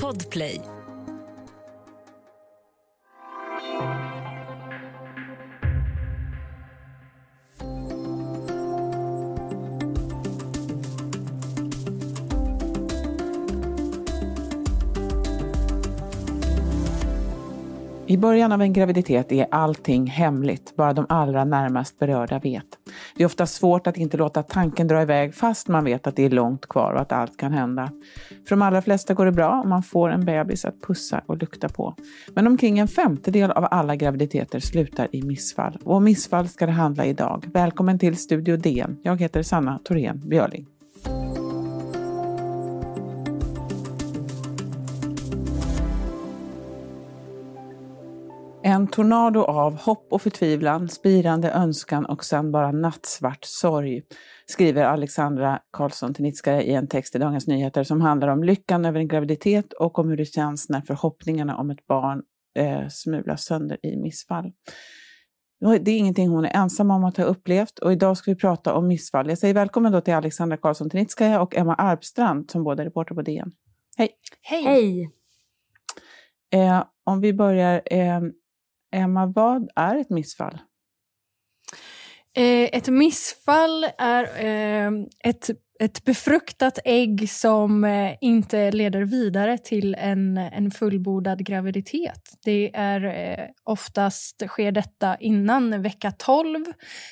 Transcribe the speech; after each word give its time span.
Podplay. 0.00 0.60
I 18.06 18.16
början 18.16 18.52
av 18.52 18.62
en 18.62 18.72
graviditet 18.72 19.32
är 19.32 19.46
allting 19.50 20.06
hemligt, 20.06 20.76
bara 20.76 20.92
de 20.92 21.06
allra 21.08 21.44
närmast 21.44 21.98
berörda 21.98 22.38
vet. 22.38 22.81
Det 23.16 23.22
är 23.22 23.26
ofta 23.26 23.46
svårt 23.46 23.86
att 23.86 23.96
inte 23.96 24.16
låta 24.16 24.42
tanken 24.42 24.88
dra 24.88 25.02
iväg 25.02 25.34
fast 25.34 25.68
man 25.68 25.84
vet 25.84 26.06
att 26.06 26.16
det 26.16 26.22
är 26.22 26.30
långt 26.30 26.68
kvar 26.68 26.92
och 26.92 27.00
att 27.00 27.12
allt 27.12 27.36
kan 27.36 27.52
hända. 27.52 27.90
För 28.48 28.56
de 28.56 28.62
allra 28.62 28.82
flesta 28.82 29.14
går 29.14 29.24
det 29.24 29.32
bra 29.32 29.60
om 29.62 29.68
man 29.68 29.82
får 29.82 30.10
en 30.10 30.24
bebis 30.24 30.64
att 30.64 30.80
pussa 30.80 31.22
och 31.26 31.38
lukta 31.38 31.68
på. 31.68 31.94
Men 32.34 32.46
omkring 32.46 32.78
en 32.78 32.88
femtedel 32.88 33.50
av 33.50 33.68
alla 33.70 33.96
graviditeter 33.96 34.60
slutar 34.60 35.08
i 35.12 35.22
missfall. 35.22 35.78
Och 35.84 35.96
om 35.96 36.04
missfall 36.04 36.48
ska 36.48 36.66
det 36.66 36.72
handla 36.72 37.04
idag. 37.04 37.44
Välkommen 37.52 37.98
till 37.98 38.16
Studio 38.16 38.56
DN. 38.56 38.98
Jag 39.02 39.20
heter 39.20 39.42
Sanna 39.42 39.80
Thorén 39.84 40.20
Björling. 40.28 40.71
En 48.72 48.86
tornado 48.86 49.40
av 49.42 49.76
hopp 49.76 50.12
och 50.12 50.22
förtvivlan, 50.22 50.88
spirande 50.88 51.50
önskan 51.50 52.06
och 52.06 52.24
sen 52.24 52.52
bara 52.52 52.72
nattsvart 52.72 53.44
sorg, 53.44 54.02
skriver 54.46 54.84
Alexandra 54.84 55.60
Karlsson 55.72 56.14
Tinitskaya 56.14 56.62
i 56.62 56.74
en 56.74 56.88
text 56.88 57.16
i 57.16 57.18
Dagens 57.18 57.46
Nyheter 57.46 57.84
som 57.84 58.00
handlar 58.00 58.28
om 58.28 58.44
lyckan 58.44 58.84
över 58.84 59.00
en 59.00 59.08
graviditet 59.08 59.72
och 59.72 59.98
om 59.98 60.08
hur 60.08 60.16
det 60.16 60.24
känns 60.24 60.68
när 60.68 60.80
förhoppningarna 60.80 61.56
om 61.56 61.70
ett 61.70 61.86
barn 61.86 62.22
eh, 62.58 62.88
smulas 62.88 63.44
sönder 63.44 63.86
i 63.86 63.96
missfall. 63.96 64.52
Det 65.80 65.90
är 65.90 65.98
ingenting 65.98 66.28
hon 66.28 66.44
är 66.44 66.56
ensam 66.56 66.90
om 66.90 67.04
att 67.04 67.16
ha 67.16 67.24
upplevt 67.24 67.78
och 67.78 67.92
idag 67.92 68.16
ska 68.16 68.30
vi 68.30 68.36
prata 68.36 68.74
om 68.74 68.88
missfall. 68.88 69.28
Jag 69.28 69.38
säger 69.38 69.54
välkommen 69.54 69.92
då 69.92 70.00
till 70.00 70.14
Alexandra 70.14 70.56
Karlsson 70.56 70.90
Tinitskaya 70.90 71.40
och 71.40 71.56
Emma 71.56 71.74
Arpstrand 71.74 72.50
som 72.50 72.64
båda 72.64 72.82
är 72.82 72.86
reporter 72.86 73.14
på 73.14 73.22
DN. 73.22 73.52
Hej! 73.96 74.10
Hej! 74.42 74.64
Hej. 74.64 75.10
Eh, 76.52 76.84
om 77.04 77.20
vi 77.20 77.32
börjar, 77.32 77.82
eh, 77.84 78.20
Emma, 78.92 79.26
vad 79.26 79.70
är 79.76 79.96
ett 79.96 80.10
missfall? 80.10 80.58
Eh, 82.36 82.68
ett 82.72 82.88
missfall 82.88 83.86
är 83.98 84.44
eh, 84.44 84.92
ett, 85.24 85.50
ett 85.80 86.04
befruktat 86.04 86.78
ägg 86.84 87.30
som 87.30 87.84
eh, 87.84 88.14
inte 88.20 88.70
leder 88.70 89.02
vidare 89.02 89.58
till 89.58 89.94
en, 89.94 90.38
en 90.38 90.70
fullbordad 90.70 91.46
graviditet. 91.46 92.20
Det 92.44 92.70
är 92.74 93.04
eh, 93.04 93.46
oftast 93.64 94.42
sker 94.46 94.72
detta 94.72 95.16
innan 95.16 95.82
vecka 95.82 96.12
12. 96.18 96.64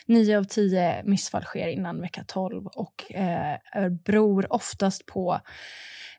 Nio 0.06 0.38
av 0.38 0.44
tio 0.44 1.02
missfall 1.04 1.44
sker 1.44 1.68
innan 1.68 2.00
vecka 2.00 2.24
12 2.26 2.66
och 2.66 3.14
eh, 3.14 3.88
beror 4.04 4.52
oftast 4.52 5.06
på 5.06 5.40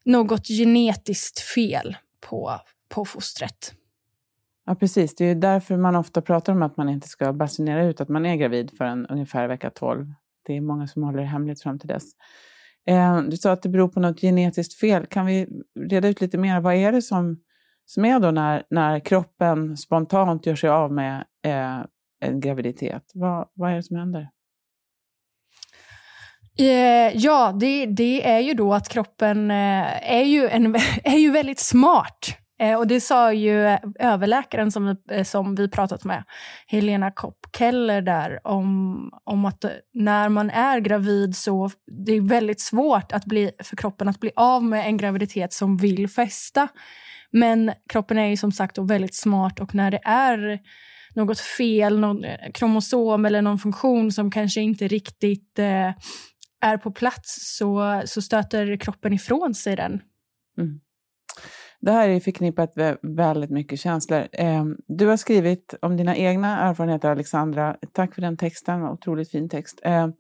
något 0.04 0.48
genetiskt 0.48 1.40
fel 1.40 1.98
på, 2.30 2.60
på 2.90 3.06
fostret. 3.06 3.74
Ja, 4.66 4.76
precis. 4.76 5.16
Det 5.16 5.26
är 5.26 5.36
därför 5.36 5.78
man 5.78 5.96
ofta 5.96 6.22
pratar 6.22 6.54
om 6.54 6.62
att 6.64 6.78
man 6.78 6.90
inte 6.90 7.08
ska 7.08 7.34
basunera 7.34 7.86
ut 7.86 8.02
att 8.02 8.10
man 8.10 8.26
är 8.26 8.36
gravid 8.36 8.72
förrän 8.78 9.06
ungefär 9.06 9.48
vecka 9.48 9.70
12. 9.70 10.14
Det 10.46 10.58
är 10.58 10.62
många 10.62 10.88
som 10.88 11.04
håller 11.04 11.20
det 11.20 11.26
hemligt 11.26 11.62
fram 11.62 11.80
till 11.80 11.88
dess. 11.88 12.04
Eh, 12.88 13.22
du 13.22 13.38
sa 13.38 13.52
att 13.52 13.62
det 13.62 13.70
beror 13.70 13.88
på 13.88 14.00
något 14.00 14.22
genetiskt 14.22 14.80
fel. 14.80 15.06
Kan 15.06 15.26
vi 15.26 15.48
reda 15.90 16.08
ut 16.08 16.22
lite 16.22 16.38
mer? 16.38 16.60
Vad 16.60 16.76
är 16.76 16.92
det 16.92 17.02
som, 17.02 17.40
som 17.86 18.06
är 18.06 18.20
då 18.20 18.32
när, 18.32 18.64
när 18.70 19.00
kroppen 19.00 19.78
spontant 19.78 20.46
gör 20.46 20.56
sig 20.56 20.70
av 20.70 20.92
med 20.92 21.26
eh, 21.46 21.80
en 22.20 22.40
graviditet? 22.40 23.12
Vad, 23.14 23.48
vad 23.54 23.72
är 23.72 23.76
det 23.76 23.84
som 23.84 23.98
händer? 23.98 24.30
Eh, 26.60 27.18
ja, 27.18 27.58
det, 27.60 27.86
det, 27.86 28.30
är 28.30 28.40
ju 28.40 28.54
då 28.54 28.74
att 28.74 28.90
kroppen 28.90 29.52
eh, 29.52 30.12
är, 30.12 30.24
ju 30.24 30.48
en, 30.48 30.76
är 31.04 31.18
ju 31.18 31.32
väldigt 31.32 31.60
smart. 31.60 32.38
Eh, 32.62 32.78
och 32.78 32.88
det 32.88 33.02
sa 33.02 33.34
ju 33.34 33.78
överläkaren 34.00 34.72
som 34.72 34.86
vi, 34.86 35.18
eh, 35.18 35.24
som 35.24 35.56
vi 35.56 35.68
pratat 35.68 36.04
med, 36.04 36.24
Helena 36.68 37.12
Kopp-Keller 37.12 38.02
där, 38.02 38.48
om, 38.48 39.10
om 39.24 39.46
att 39.46 39.66
när 39.94 40.30
man 40.30 40.50
är 40.50 40.80
gravid 40.80 41.36
så 41.36 41.70
det 42.06 42.12
är 42.12 42.22
väldigt 42.22 42.62
svårt 42.62 43.12
att 43.12 43.26
bli, 43.26 43.52
för 43.64 43.76
kroppen 43.76 44.08
att 44.08 44.20
bli 44.20 44.32
av 44.36 44.64
med 44.64 44.86
en 44.86 44.98
graviditet 44.98 45.54
som 45.54 45.78
vill 45.78 46.10
fästa. 46.10 46.68
Men 47.32 47.72
kroppen 47.90 48.18
är 48.18 48.28
ju 48.28 48.38
som 48.38 48.52
sagt 48.52 48.78
väldigt 48.78 49.16
smart 49.16 49.60
och 49.60 49.76
när 49.76 49.92
det 49.92 50.02
är 50.04 50.60
något 51.14 51.40
fel, 51.40 52.00
någon 52.00 52.24
eh, 52.24 52.52
kromosom 52.54 53.26
eller 53.26 53.42
någon 53.42 53.60
funktion 53.60 54.12
som 54.12 54.32
kanske 54.32 54.62
inte 54.62 54.88
riktigt 54.88 55.60
eh, 55.60 55.94
är 56.62 56.78
på 56.78 56.92
plats 56.92 57.58
så, 57.58 58.02
så 58.06 58.22
stöter 58.22 58.78
kroppen 58.78 59.14
ifrån 59.14 59.54
sig 59.54 59.76
den. 59.76 60.02
Mm. 60.58 60.80
Det 61.82 61.92
här 61.92 62.10
är 62.10 62.20
förknippat 62.20 62.76
med 62.76 62.98
väldigt 63.02 63.50
mycket 63.50 63.80
känslor. 63.80 64.28
Ehm, 64.32 64.78
du 64.88 65.08
har 65.08 65.18
skrivit 65.18 65.74
om 65.82 65.98
dina 65.98 66.16
egna 66.16 66.60
erfarenheter, 66.60 67.10
Alexandra. 67.10 67.78
Tack 67.92 68.16
för 68.16 68.22
den 68.22 68.38
texten, 68.38 68.84
otroligt 68.84 69.32
fin 69.32 69.50
text. 69.50 69.80
Ehm, 69.84 70.14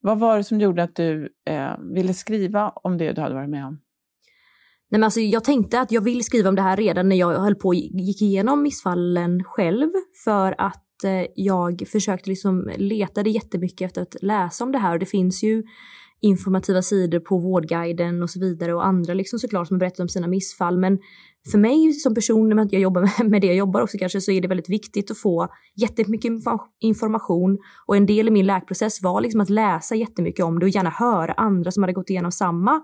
vad 0.00 0.18
var 0.18 0.36
det 0.36 0.44
som 0.44 0.60
gjorde 0.60 0.82
att 0.82 0.96
du 0.96 1.28
eh, 1.46 1.72
ville 1.94 2.14
skriva 2.14 2.68
om 2.68 2.98
det 2.98 3.12
du 3.12 3.20
hade 3.20 3.34
varit 3.34 3.50
med 3.50 3.66
om? 3.66 3.72
Nej, 4.90 4.98
men 4.98 5.04
alltså, 5.04 5.20
jag 5.20 5.44
tänkte 5.44 5.80
att 5.80 5.92
jag 5.92 6.00
vill 6.00 6.24
skriva 6.24 6.48
om 6.48 6.54
det 6.54 6.62
här 6.62 6.76
redan 6.76 7.08
när 7.08 7.16
jag 7.16 7.38
höll 7.38 7.54
på 7.54 7.68
och 7.68 7.74
gick 7.74 8.22
igenom 8.22 8.62
missfallen 8.62 9.44
själv. 9.44 9.88
För 10.24 10.54
att 10.58 11.04
eh, 11.04 11.26
jag 11.34 11.82
försökte 11.92 12.30
liksom 12.30 12.70
letade 12.76 13.30
jättemycket 13.30 13.86
efter 13.86 14.02
att 14.02 14.22
läsa 14.22 14.64
om 14.64 14.72
det 14.72 14.78
här. 14.78 14.92
Och 14.92 14.98
det 14.98 15.06
finns 15.06 15.42
ju 15.42 15.62
informativa 16.20 16.82
sidor 16.82 17.20
på 17.20 17.38
Vårdguiden 17.38 18.22
och 18.22 18.30
så 18.30 18.40
vidare 18.40 18.74
och 18.74 18.86
andra 18.86 19.14
liksom 19.14 19.38
såklart 19.38 19.68
som 19.68 19.74
har 19.74 19.78
berättat 19.78 20.00
om 20.00 20.08
sina 20.08 20.26
missfall. 20.26 20.78
Men 20.78 20.98
för 21.50 21.58
mig 21.58 21.92
som 21.92 22.14
person, 22.14 22.48
med 22.48 22.64
att 22.64 22.72
jag 22.72 22.82
jobbar 22.82 23.24
med 23.30 23.40
det 23.40 23.46
jag 23.46 23.56
jobbar 23.56 23.80
också 23.80 23.98
kanske, 23.98 24.20
så 24.20 24.30
är 24.30 24.40
det 24.40 24.48
väldigt 24.48 24.70
viktigt 24.70 25.10
att 25.10 25.18
få 25.18 25.48
jättemycket 25.76 26.32
information. 26.80 27.58
Och 27.86 27.96
en 27.96 28.06
del 28.06 28.28
i 28.28 28.30
min 28.30 28.46
läkprocess 28.46 29.02
var 29.02 29.20
liksom 29.20 29.40
att 29.40 29.50
läsa 29.50 29.94
jättemycket 29.94 30.44
om 30.44 30.58
det 30.58 30.66
och 30.66 30.70
gärna 30.70 30.90
höra 30.90 31.32
andra 31.32 31.70
som 31.70 31.82
hade 31.82 31.92
gått 31.92 32.10
igenom 32.10 32.32
samma. 32.32 32.82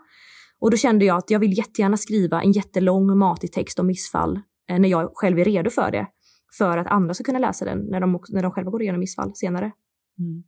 Och 0.60 0.70
då 0.70 0.76
kände 0.76 1.04
jag 1.04 1.16
att 1.16 1.30
jag 1.30 1.38
vill 1.40 1.58
jättegärna 1.58 1.96
skriva 1.96 2.42
en 2.42 2.52
jättelång 2.52 3.10
och 3.10 3.16
matig 3.16 3.52
text 3.52 3.78
om 3.78 3.86
missfall 3.86 4.40
eh, 4.70 4.78
när 4.78 4.88
jag 4.88 5.10
själv 5.14 5.38
är 5.38 5.44
redo 5.44 5.70
för 5.70 5.90
det. 5.90 6.06
För 6.58 6.78
att 6.78 6.86
andra 6.86 7.14
ska 7.14 7.24
kunna 7.24 7.38
läsa 7.38 7.64
den 7.64 7.78
när 7.78 8.00
de, 8.00 8.20
när 8.28 8.42
de 8.42 8.50
själva 8.50 8.70
går 8.70 8.82
igenom 8.82 9.00
missfall 9.00 9.32
senare. 9.34 9.72
Mm. 10.20 10.42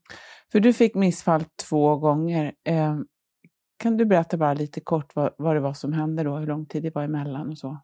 För 0.52 0.60
du 0.60 0.72
fick 0.72 0.94
missfall 0.94 1.44
två 1.68 1.96
gånger. 1.96 2.52
Eh, 2.64 2.96
kan 3.78 3.96
du 3.96 4.04
berätta 4.04 4.36
bara 4.36 4.54
lite 4.54 4.80
kort 4.80 5.12
vad, 5.14 5.34
vad 5.38 5.56
det 5.56 5.60
var 5.60 5.74
som 5.74 5.92
hände 5.92 6.22
då, 6.22 6.36
hur 6.36 6.46
lång 6.46 6.66
tid 6.66 6.82
det 6.82 6.94
var 6.94 7.02
emellan 7.02 7.50
och 7.50 7.58
så? 7.58 7.78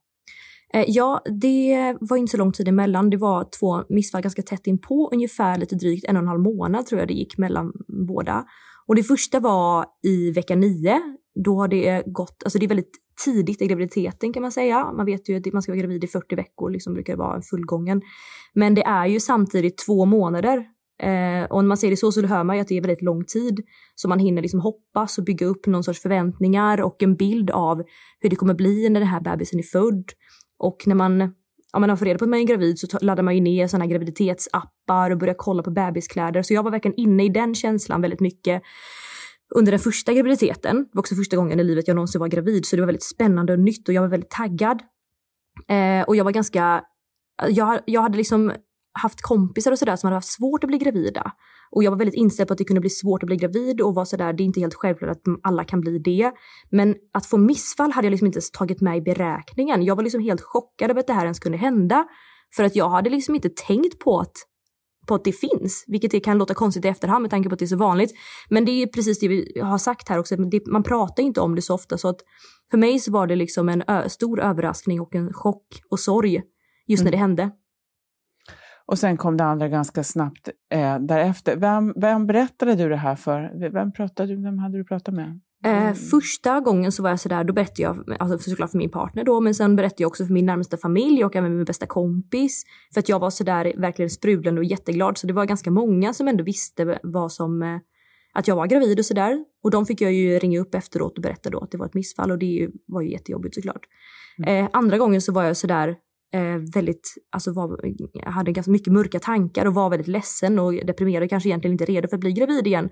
Eh, 0.75 0.85
ja, 0.89 1.23
det 1.41 1.97
var 2.01 2.17
inte 2.17 2.31
så 2.31 2.37
lång 2.37 2.53
tid 2.53 2.69
emellan. 2.69 3.11
Det 3.11 3.17
var 3.17 3.49
två 3.61 3.85
missfall 3.89 4.23
ganska 4.23 4.43
tätt 4.43 4.67
inpå, 4.67 5.11
ungefär 5.13 5.59
lite 5.59 5.77
drygt 5.77 6.05
en 6.05 6.17
och 6.17 6.23
en 6.23 6.29
halv 6.29 6.41
månad 6.41 6.87
tror 6.87 6.99
jag 6.99 7.09
det 7.09 7.15
gick 7.15 7.39
mellan 7.39 7.73
båda. 8.09 8.45
Och 8.87 8.95
det 8.95 9.03
första 9.03 9.41
var 9.41 9.87
i 10.03 10.31
vecka 10.31 10.57
nio. 10.57 11.01
Då 11.45 11.57
har 11.57 11.69
det 11.69 12.03
gått, 12.07 12.43
alltså 12.45 12.59
det 12.59 12.67
är 12.67 12.69
väldigt 12.69 12.97
tidigt 13.25 13.63
i 13.63 13.67
graviditeten 13.67 14.33
kan 14.33 14.43
man 14.43 14.53
säga. 14.53 14.93
Man 14.93 15.07
vet 15.07 15.29
ju 15.29 15.37
att 15.37 15.53
man 15.53 15.63
ska 15.63 15.73
vara 15.73 15.81
gravid 15.81 16.05
i 16.05 16.07
40 16.07 16.37
veckor, 16.37 16.71
liksom 16.71 16.95
brukar 16.95 17.13
det 17.13 17.19
vara 17.19 17.43
fullgången. 17.43 18.03
Men 18.55 18.75
det 18.75 18.83
är 18.83 19.07
ju 19.07 19.21
samtidigt 19.21 19.79
två 19.87 20.05
månader 20.05 20.67
Eh, 21.03 21.45
och 21.51 21.63
när 21.63 21.69
man 21.69 21.77
ser 21.77 21.91
det 21.91 21.97
så 21.97 22.13
så 22.13 22.27
hör 22.27 22.45
man 22.45 22.57
ju 22.57 22.63
att 22.63 22.69
det 22.69 22.77
är 22.77 22.81
väldigt 22.81 23.03
lång 23.03 23.25
tid. 23.25 23.61
Så 23.95 24.09
man 24.09 24.19
hinner 24.19 24.43
liksom 24.43 24.61
hoppas 24.61 25.19
och 25.19 25.25
bygga 25.25 25.47
upp 25.47 25.67
någon 25.67 25.85
sorts 25.85 26.03
förväntningar 26.03 26.81
och 26.81 27.03
en 27.03 27.17
bild 27.17 27.51
av 27.51 27.83
hur 28.21 28.31
det 28.31 28.37
kommer 28.37 28.55
bli 28.55 28.89
när 28.89 29.01
den 29.01 29.09
här 29.09 29.21
bebisen 29.21 29.59
är 29.59 29.63
född. 29.63 30.05
Och 30.59 30.77
när 30.87 30.95
man, 30.95 31.23
om 31.73 31.81
man 31.81 31.99
får 31.99 32.07
reda 32.07 32.19
på 32.19 32.25
att 32.25 32.29
man 32.29 32.41
är 32.41 32.45
gravid 32.45 32.79
så 32.79 32.99
laddar 33.01 33.23
man 33.23 33.35
ju 33.35 33.41
ner 33.41 33.67
sådana 33.67 33.85
här 33.85 33.91
graviditetsappar 33.91 35.11
och 35.11 35.19
börjar 35.19 35.35
kolla 35.39 35.63
på 35.63 35.71
bebiskläder. 35.71 36.43
Så 36.43 36.55
jag 36.55 36.63
var 36.63 36.71
verkligen 36.71 37.01
inne 37.01 37.25
i 37.25 37.29
den 37.29 37.55
känslan 37.55 38.01
väldigt 38.01 38.21
mycket 38.21 38.63
under 39.55 39.73
den 39.73 39.81
första 39.81 40.13
graviditeten. 40.13 40.77
Det 40.77 40.91
var 40.93 41.01
också 41.01 41.15
första 41.15 41.37
gången 41.37 41.61
i 41.61 41.65
livet 41.65 41.89
jag 41.89 41.95
någonsin 41.95 42.21
var 42.21 42.29
gravid 42.29 42.67
så 42.67 42.77
det 42.77 42.83
var 42.83 42.87
väldigt 42.87 43.03
spännande 43.03 43.53
och 43.53 43.59
nytt 43.59 43.89
och 43.89 43.95
jag 43.95 44.03
var 44.03 44.09
väldigt 44.09 44.31
taggad. 44.31 44.83
Eh, 45.69 46.03
och 46.03 46.17
jag 46.17 46.25
var 46.25 46.33
ganska 46.33 46.83
jag, 47.49 47.81
jag 47.85 48.03
hade 48.03 48.17
liksom 48.17 48.53
haft 48.93 49.23
kompisar 49.23 49.73
och 49.73 49.79
sådär 49.79 49.97
som 49.97 50.07
hade 50.07 50.17
haft 50.17 50.29
svårt 50.29 50.65
att 50.65 50.69
bli 50.69 50.79
gravida. 50.79 51.33
Och 51.71 51.85
jag 51.85 51.91
var 51.91 51.99
väldigt 51.99 52.15
inställd 52.15 52.49
på 52.49 52.53
att 52.53 52.59
det 52.59 52.65
kunde 52.65 52.81
bli 52.81 52.91
svårt 52.91 53.23
att 53.23 53.27
bli 53.27 53.37
gravid 53.37 53.81
och 53.81 53.95
var 53.95 54.05
sådär, 54.05 54.33
det 54.33 54.43
är 54.43 54.45
inte 54.45 54.61
helt 54.61 54.75
självklart 54.75 55.11
att 55.11 55.23
alla 55.43 55.65
kan 55.65 55.81
bli 55.81 55.99
det. 55.99 56.33
Men 56.71 56.95
att 57.13 57.27
få 57.27 57.39
missfall 57.39 57.93
hade 57.93 58.07
jag 58.07 58.11
liksom 58.11 58.27
inte 58.27 58.37
ens 58.37 58.51
tagit 58.51 58.81
med 58.81 58.97
i 58.97 59.01
beräkningen. 59.01 59.83
Jag 59.83 59.97
var 59.97 60.03
liksom 60.03 60.21
helt 60.21 60.43
chockad 60.43 60.91
över 60.91 61.01
att 61.01 61.07
det 61.07 61.13
här 61.13 61.25
ens 61.25 61.39
kunde 61.39 61.59
hända. 61.59 62.07
För 62.57 62.65
att 62.65 62.77
jag 62.77 62.89
hade 62.89 63.11
liksom 63.11 63.35
inte 63.35 63.49
tänkt 63.49 63.99
på 63.99 64.21
att 64.21 64.33
på 65.07 65.15
att 65.15 65.25
det 65.25 65.33
finns, 65.33 65.85
vilket 65.87 66.11
det 66.11 66.21
kan 66.21 66.39
låta 66.39 66.55
konstigt 66.55 66.85
i 66.85 66.89
efterhand 66.89 67.23
med 67.23 67.31
tanke 67.31 67.49
på 67.49 67.53
att 67.53 67.59
det 67.59 67.65
är 67.65 67.67
så 67.67 67.77
vanligt. 67.77 68.13
Men 68.49 68.65
det 68.65 68.83
är 68.83 68.87
precis 68.87 69.19
det 69.21 69.29
vi 69.29 69.61
har 69.61 69.79
sagt 69.79 70.09
här 70.09 70.19
också, 70.19 70.37
det, 70.37 70.67
man 70.67 70.83
pratar 70.83 71.23
inte 71.23 71.41
om 71.41 71.55
det 71.55 71.63
så 71.63 71.75
ofta 71.75 71.99
så 71.99 72.09
att 72.09 72.21
för 72.71 72.79
mig 72.79 72.99
så 72.99 73.13
var 73.13 73.27
det 73.27 73.37
liksom 73.37 73.69
en 73.69 74.11
stor 74.11 74.41
överraskning 74.41 75.01
och 75.01 75.15
en 75.15 75.33
chock 75.33 75.67
och 75.91 76.01
sorg 76.01 76.43
just 76.87 77.05
när 77.05 77.11
mm. 77.11 77.13
det 77.13 77.19
hände. 77.19 77.51
Och 78.89 78.99
sen 78.99 79.17
kom 79.17 79.37
det 79.37 79.45
andra 79.45 79.69
ganska 79.69 80.05
snabbt 80.05 80.49
eh, 80.71 80.99
därefter. 80.99 81.57
Vem, 81.57 81.93
vem 81.97 82.27
berättade 82.27 82.75
du 82.75 82.89
det 82.89 82.97
här 82.97 83.17
för? 83.17 83.71
Vem, 83.73 83.93
pratade, 83.93 84.37
vem 84.37 84.59
hade 84.59 84.79
du 84.79 84.85
pratat 84.85 85.15
med? 85.15 85.41
Eh, 85.65 85.83
mm. 85.83 85.95
första 85.95 86.61
gången 86.61 86.93
så 86.93 87.03
var 87.03 87.11
jag 87.11 87.21
sådär, 87.21 87.45
då 87.45 87.53
berättade 87.53 87.83
jag 87.83 88.17
alltså 88.19 88.51
såklart 88.51 88.71
för 88.71 88.79
min 88.79 88.91
partner 88.91 89.25
då, 89.25 89.41
men 89.41 89.55
sen 89.55 89.77
berättade 89.77 90.03
jag 90.03 90.09
också 90.09 90.27
för 90.27 90.33
min 90.33 90.47
närmaste 90.47 90.77
familj 90.77 91.25
och 91.25 91.37
även 91.37 91.57
min 91.57 91.65
bästa 91.65 91.87
kompis. 91.87 92.65
För 92.95 93.01
att 93.01 93.09
jag 93.09 93.19
var 93.19 93.31
sådär 93.31 93.73
verkligen 93.77 94.11
sprudlande 94.11 94.61
och 94.61 94.65
jätteglad. 94.65 95.19
Så 95.19 95.27
det 95.27 95.33
var 95.33 95.45
ganska 95.45 95.71
många 95.71 96.13
som 96.13 96.29
ändå 96.29 96.45
visste 96.45 96.99
vad 97.03 97.33
som, 97.33 97.63
eh, 97.63 97.79
att 98.33 98.49
jag 98.49 98.57
var 98.57 98.67
gravid 98.67 98.99
och 98.99 99.05
sådär. 99.05 99.45
Och 99.63 99.71
de 99.71 99.87
fick 99.87 100.01
jag 100.01 100.13
ju 100.13 100.39
ringa 100.39 100.61
upp 100.61 100.75
efteråt 100.75 101.17
och 101.17 101.23
berätta 101.23 101.51
då 101.51 101.59
att 101.59 101.71
det 101.71 101.79
var 101.79 101.87
ett 101.87 101.95
missfall 101.95 102.31
och 102.31 102.39
det 102.39 102.69
var 102.87 103.01
ju 103.01 103.11
jättejobbigt 103.11 103.55
såklart. 103.55 103.87
Mm. 104.39 104.65
Eh, 104.65 104.71
andra 104.73 104.99
gången 104.99 105.21
så 105.21 105.33
var 105.33 105.45
jag 105.45 105.57
sådär 105.57 105.97
eh, 106.33 106.59
väldigt, 106.75 107.15
alltså 107.31 107.53
var, 107.53 108.31
hade 108.31 108.53
ganska 108.53 108.71
mycket 108.71 108.93
mörka 108.93 109.21
tankar 109.21 109.67
och 109.67 109.75
var 109.75 109.91
väldigt 109.91 110.09
ledsen 110.09 110.59
och 110.59 110.73
deprimerad, 110.73 111.23
och 111.25 111.31
kanske 111.31 111.49
egentligen 111.49 111.73
inte 111.73 111.85
redo 111.85 112.09
för 112.09 112.17
att 112.17 112.21
bli 112.21 112.33
gravid 112.33 112.67
igen. 112.67 112.89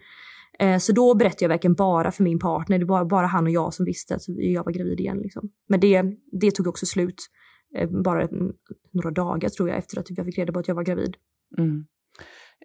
Eh, 0.59 0.79
så 0.79 0.93
då 0.93 1.15
berättade 1.15 1.45
jag 1.45 1.49
verkligen 1.49 1.75
bara 1.75 2.11
för 2.11 2.25
min 2.25 2.39
partner, 2.39 2.79
det 2.79 2.85
var 2.85 3.05
bara 3.05 3.27
han 3.27 3.45
och 3.45 3.51
jag 3.51 3.75
som 3.75 3.85
visste 3.87 4.15
att 4.15 4.23
jag 4.27 4.65
var 4.65 4.73
gravid 4.73 5.01
igen. 5.01 5.19
Liksom. 5.19 5.51
Men 5.69 5.81
det, 5.81 6.03
det 6.41 6.51
tog 6.51 6.67
också 6.67 6.87
slut 6.87 7.23
eh, 7.79 7.91
bara 7.91 8.29
några 8.93 9.11
dagar 9.11 9.49
tror 9.49 9.69
jag 9.69 9.79
efter 9.79 10.01
att 10.01 10.07
jag 10.11 10.27
fick 10.27 10.39
reda 10.39 10.53
på 10.53 10.59
att 10.59 10.69
jag 10.69 10.75
var 10.75 10.85
gravid. 10.85 11.17
Mm. 11.59 11.87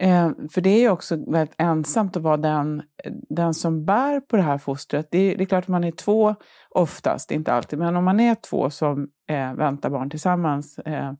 Eh, 0.01 0.31
för 0.51 0.61
det 0.61 0.69
är 0.69 0.79
ju 0.79 0.89
också 0.89 1.31
väldigt 1.31 1.55
ensamt 1.57 2.17
att 2.17 2.23
vara 2.23 2.37
den, 2.37 2.83
den 3.29 3.53
som 3.53 3.85
bär 3.85 4.19
på 4.19 4.37
det 4.37 4.43
här 4.43 4.57
fostret. 4.57 5.07
Det 5.11 5.17
är, 5.17 5.37
det 5.37 5.43
är 5.43 5.45
klart 5.45 5.63
att 5.63 5.67
man 5.67 5.83
är 5.83 5.91
två 5.91 6.35
oftast, 6.69 7.31
inte 7.31 7.53
alltid, 7.53 7.79
men 7.79 7.95
om 7.95 8.03
man 8.03 8.19
är 8.19 8.35
två 8.35 8.69
som 8.69 9.09
eh, 9.29 9.53
väntar 9.53 9.89
barn 9.89 10.09
tillsammans 10.09 10.79
eh, 10.79 11.13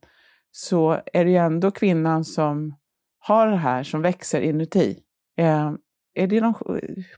så 0.51 1.01
är 1.13 1.25
det 1.25 1.31
ju 1.31 1.37
ändå 1.37 1.71
kvinnan 1.71 2.25
som 2.25 2.75
har 3.19 3.47
det 3.47 3.57
här 3.57 3.83
som 3.83 4.01
växer 4.01 4.41
inuti. 4.41 4.99
Eh, 5.37 5.71
är 6.13 6.27
det 6.27 6.41
någon, 6.41 6.53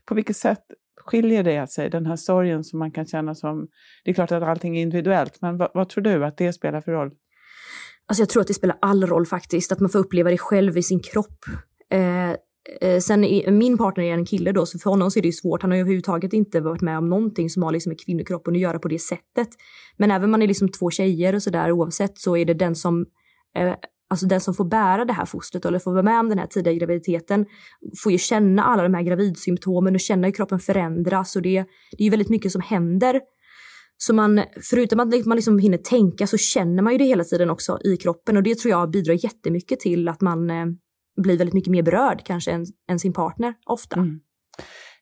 på 0.04 0.14
vilket 0.14 0.36
sätt 0.36 0.64
skiljer 1.04 1.42
det 1.42 1.70
sig, 1.70 1.90
den 1.90 2.06
här 2.06 2.16
sorgen 2.16 2.64
som 2.64 2.78
man 2.78 2.90
kan 2.90 3.06
känna 3.06 3.34
som... 3.34 3.68
Det 4.04 4.10
är 4.10 4.14
klart 4.14 4.32
att 4.32 4.42
allting 4.42 4.76
är 4.76 4.82
individuellt, 4.82 5.40
men 5.40 5.56
vad, 5.56 5.70
vad 5.74 5.88
tror 5.88 6.04
du 6.04 6.24
att 6.24 6.36
det 6.36 6.52
spelar 6.52 6.80
för 6.80 6.92
roll? 6.92 7.10
Alltså 8.06 8.22
jag 8.22 8.28
tror 8.28 8.40
att 8.40 8.46
det 8.46 8.54
spelar 8.54 8.78
all 8.82 9.06
roll 9.06 9.26
faktiskt, 9.26 9.72
att 9.72 9.80
man 9.80 9.90
får 9.90 9.98
uppleva 9.98 10.30
det 10.30 10.38
själv 10.38 10.78
i 10.78 10.82
sin 10.82 11.00
kropp. 11.00 11.44
Eh, 11.90 12.30
eh, 12.80 13.00
sen 13.00 13.20
min 13.58 13.78
partner 13.78 14.04
är 14.04 14.14
en 14.14 14.26
kille 14.26 14.52
då, 14.52 14.66
så 14.66 14.78
för 14.78 14.90
honom 14.90 15.10
så 15.10 15.18
är 15.18 15.22
det 15.22 15.32
svårt. 15.32 15.62
Han 15.62 15.70
har 15.70 15.78
överhuvudtaget 15.78 16.32
inte 16.32 16.60
varit 16.60 16.82
med 16.82 16.98
om 16.98 17.08
någonting 17.08 17.50
som 17.50 17.62
har 17.62 17.72
liksom 17.72 17.90
med 17.90 18.00
kvinnokroppen 18.00 18.54
att 18.54 18.60
göra 18.60 18.78
på 18.78 18.88
det 18.88 18.98
sättet. 18.98 19.48
Men 19.96 20.10
även 20.10 20.24
om 20.24 20.30
man 20.30 20.42
är 20.42 20.46
liksom 20.46 20.68
två 20.68 20.90
tjejer 20.90 21.34
och 21.34 21.42
sådär 21.42 21.72
oavsett 21.72 22.18
så 22.18 22.36
är 22.36 22.44
det 22.44 22.54
den 22.54 22.74
som 22.74 23.06
eh, 23.56 23.74
alltså 24.10 24.26
den 24.26 24.40
som 24.40 24.54
får 24.54 24.64
bära 24.64 25.04
det 25.04 25.12
här 25.12 25.24
fostret 25.24 25.64
eller 25.64 25.78
får 25.78 25.92
vara 25.92 26.02
med 26.02 26.20
om 26.20 26.28
den 26.28 26.38
här 26.38 26.46
tidiga 26.46 26.74
graviditeten 26.74 27.46
får 28.02 28.12
ju 28.12 28.18
känna 28.18 28.64
alla 28.64 28.82
de 28.82 28.94
här 28.94 29.02
gravidsymptomen 29.02 29.94
och 29.94 30.00
känna 30.00 30.26
hur 30.26 30.32
kroppen 30.32 30.60
förändras 30.60 31.36
och 31.36 31.42
det, 31.42 31.64
det 31.90 32.02
är 32.02 32.04
ju 32.04 32.10
väldigt 32.10 32.28
mycket 32.28 32.52
som 32.52 32.60
händer. 32.60 33.20
Så 33.96 34.14
man, 34.14 34.42
förutom 34.70 35.00
att 35.00 35.08
liksom 35.08 35.28
man 35.28 35.36
liksom 35.36 35.58
hinner 35.58 35.78
tänka 35.78 36.26
så 36.26 36.36
känner 36.38 36.82
man 36.82 36.92
ju 36.92 36.98
det 36.98 37.04
hela 37.04 37.24
tiden 37.24 37.50
också 37.50 37.78
i 37.84 37.96
kroppen 37.96 38.36
och 38.36 38.42
det 38.42 38.58
tror 38.58 38.70
jag 38.70 38.90
bidrar 38.90 39.24
jättemycket 39.24 39.80
till 39.80 40.08
att 40.08 40.20
man 40.20 40.50
eh, 40.50 40.66
blir 41.22 41.38
väldigt 41.38 41.54
mycket 41.54 41.70
mer 41.70 41.82
berörd 41.82 42.22
kanske 42.24 42.50
än, 42.50 42.66
än 42.90 42.98
sin 42.98 43.12
partner 43.12 43.54
ofta. 43.66 43.96
Mm. 43.96 44.20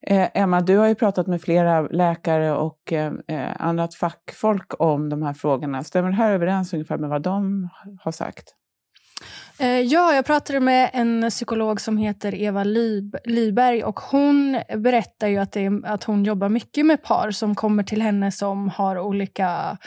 Eh, 0.07 0.29
Emma, 0.35 0.61
du 0.61 0.77
har 0.77 0.89
ju 0.89 0.95
pratat 0.95 1.27
med 1.27 1.43
flera 1.43 1.83
läkare 1.83 2.53
och 2.57 2.93
eh, 2.93 3.13
eh 3.29 3.67
annat 3.67 3.95
fackfolk 3.95 4.81
om 4.81 5.09
de 5.09 5.23
här 5.23 5.35
frågorna. 5.35 5.85
Stämmer 5.85 6.09
det 6.09 6.17
här 6.17 6.33
överens 6.33 6.73
ungefär 6.73 6.99
med 6.99 7.11
vad 7.11 7.23
de 7.23 7.69
har 8.01 8.13
sagt? 8.13 8.45
Eh, 9.59 9.81
ja, 9.81 10.15
jag 10.15 10.25
pratade 10.25 10.61
med 10.61 10.91
en 10.93 11.31
psykolog 11.31 11.81
som 11.81 11.99
heter 11.99 12.35
Eva 12.35 12.65
Lyberg 13.25 13.85
och 13.85 14.01
hon 14.01 14.59
berättar 14.77 15.29
ju 15.29 15.39
att, 15.39 15.53
det, 15.53 15.71
att 15.85 16.05
hon 16.05 16.25
jobbar 16.25 16.49
mycket 16.49 16.87
med 16.87 17.03
par 17.03 17.31
som 17.31 17.55
kommer 17.55 17.83
till 17.83 18.03
henne 18.03 18.33
som 18.33 18.69
har 18.69 18.99
olika 18.99 19.79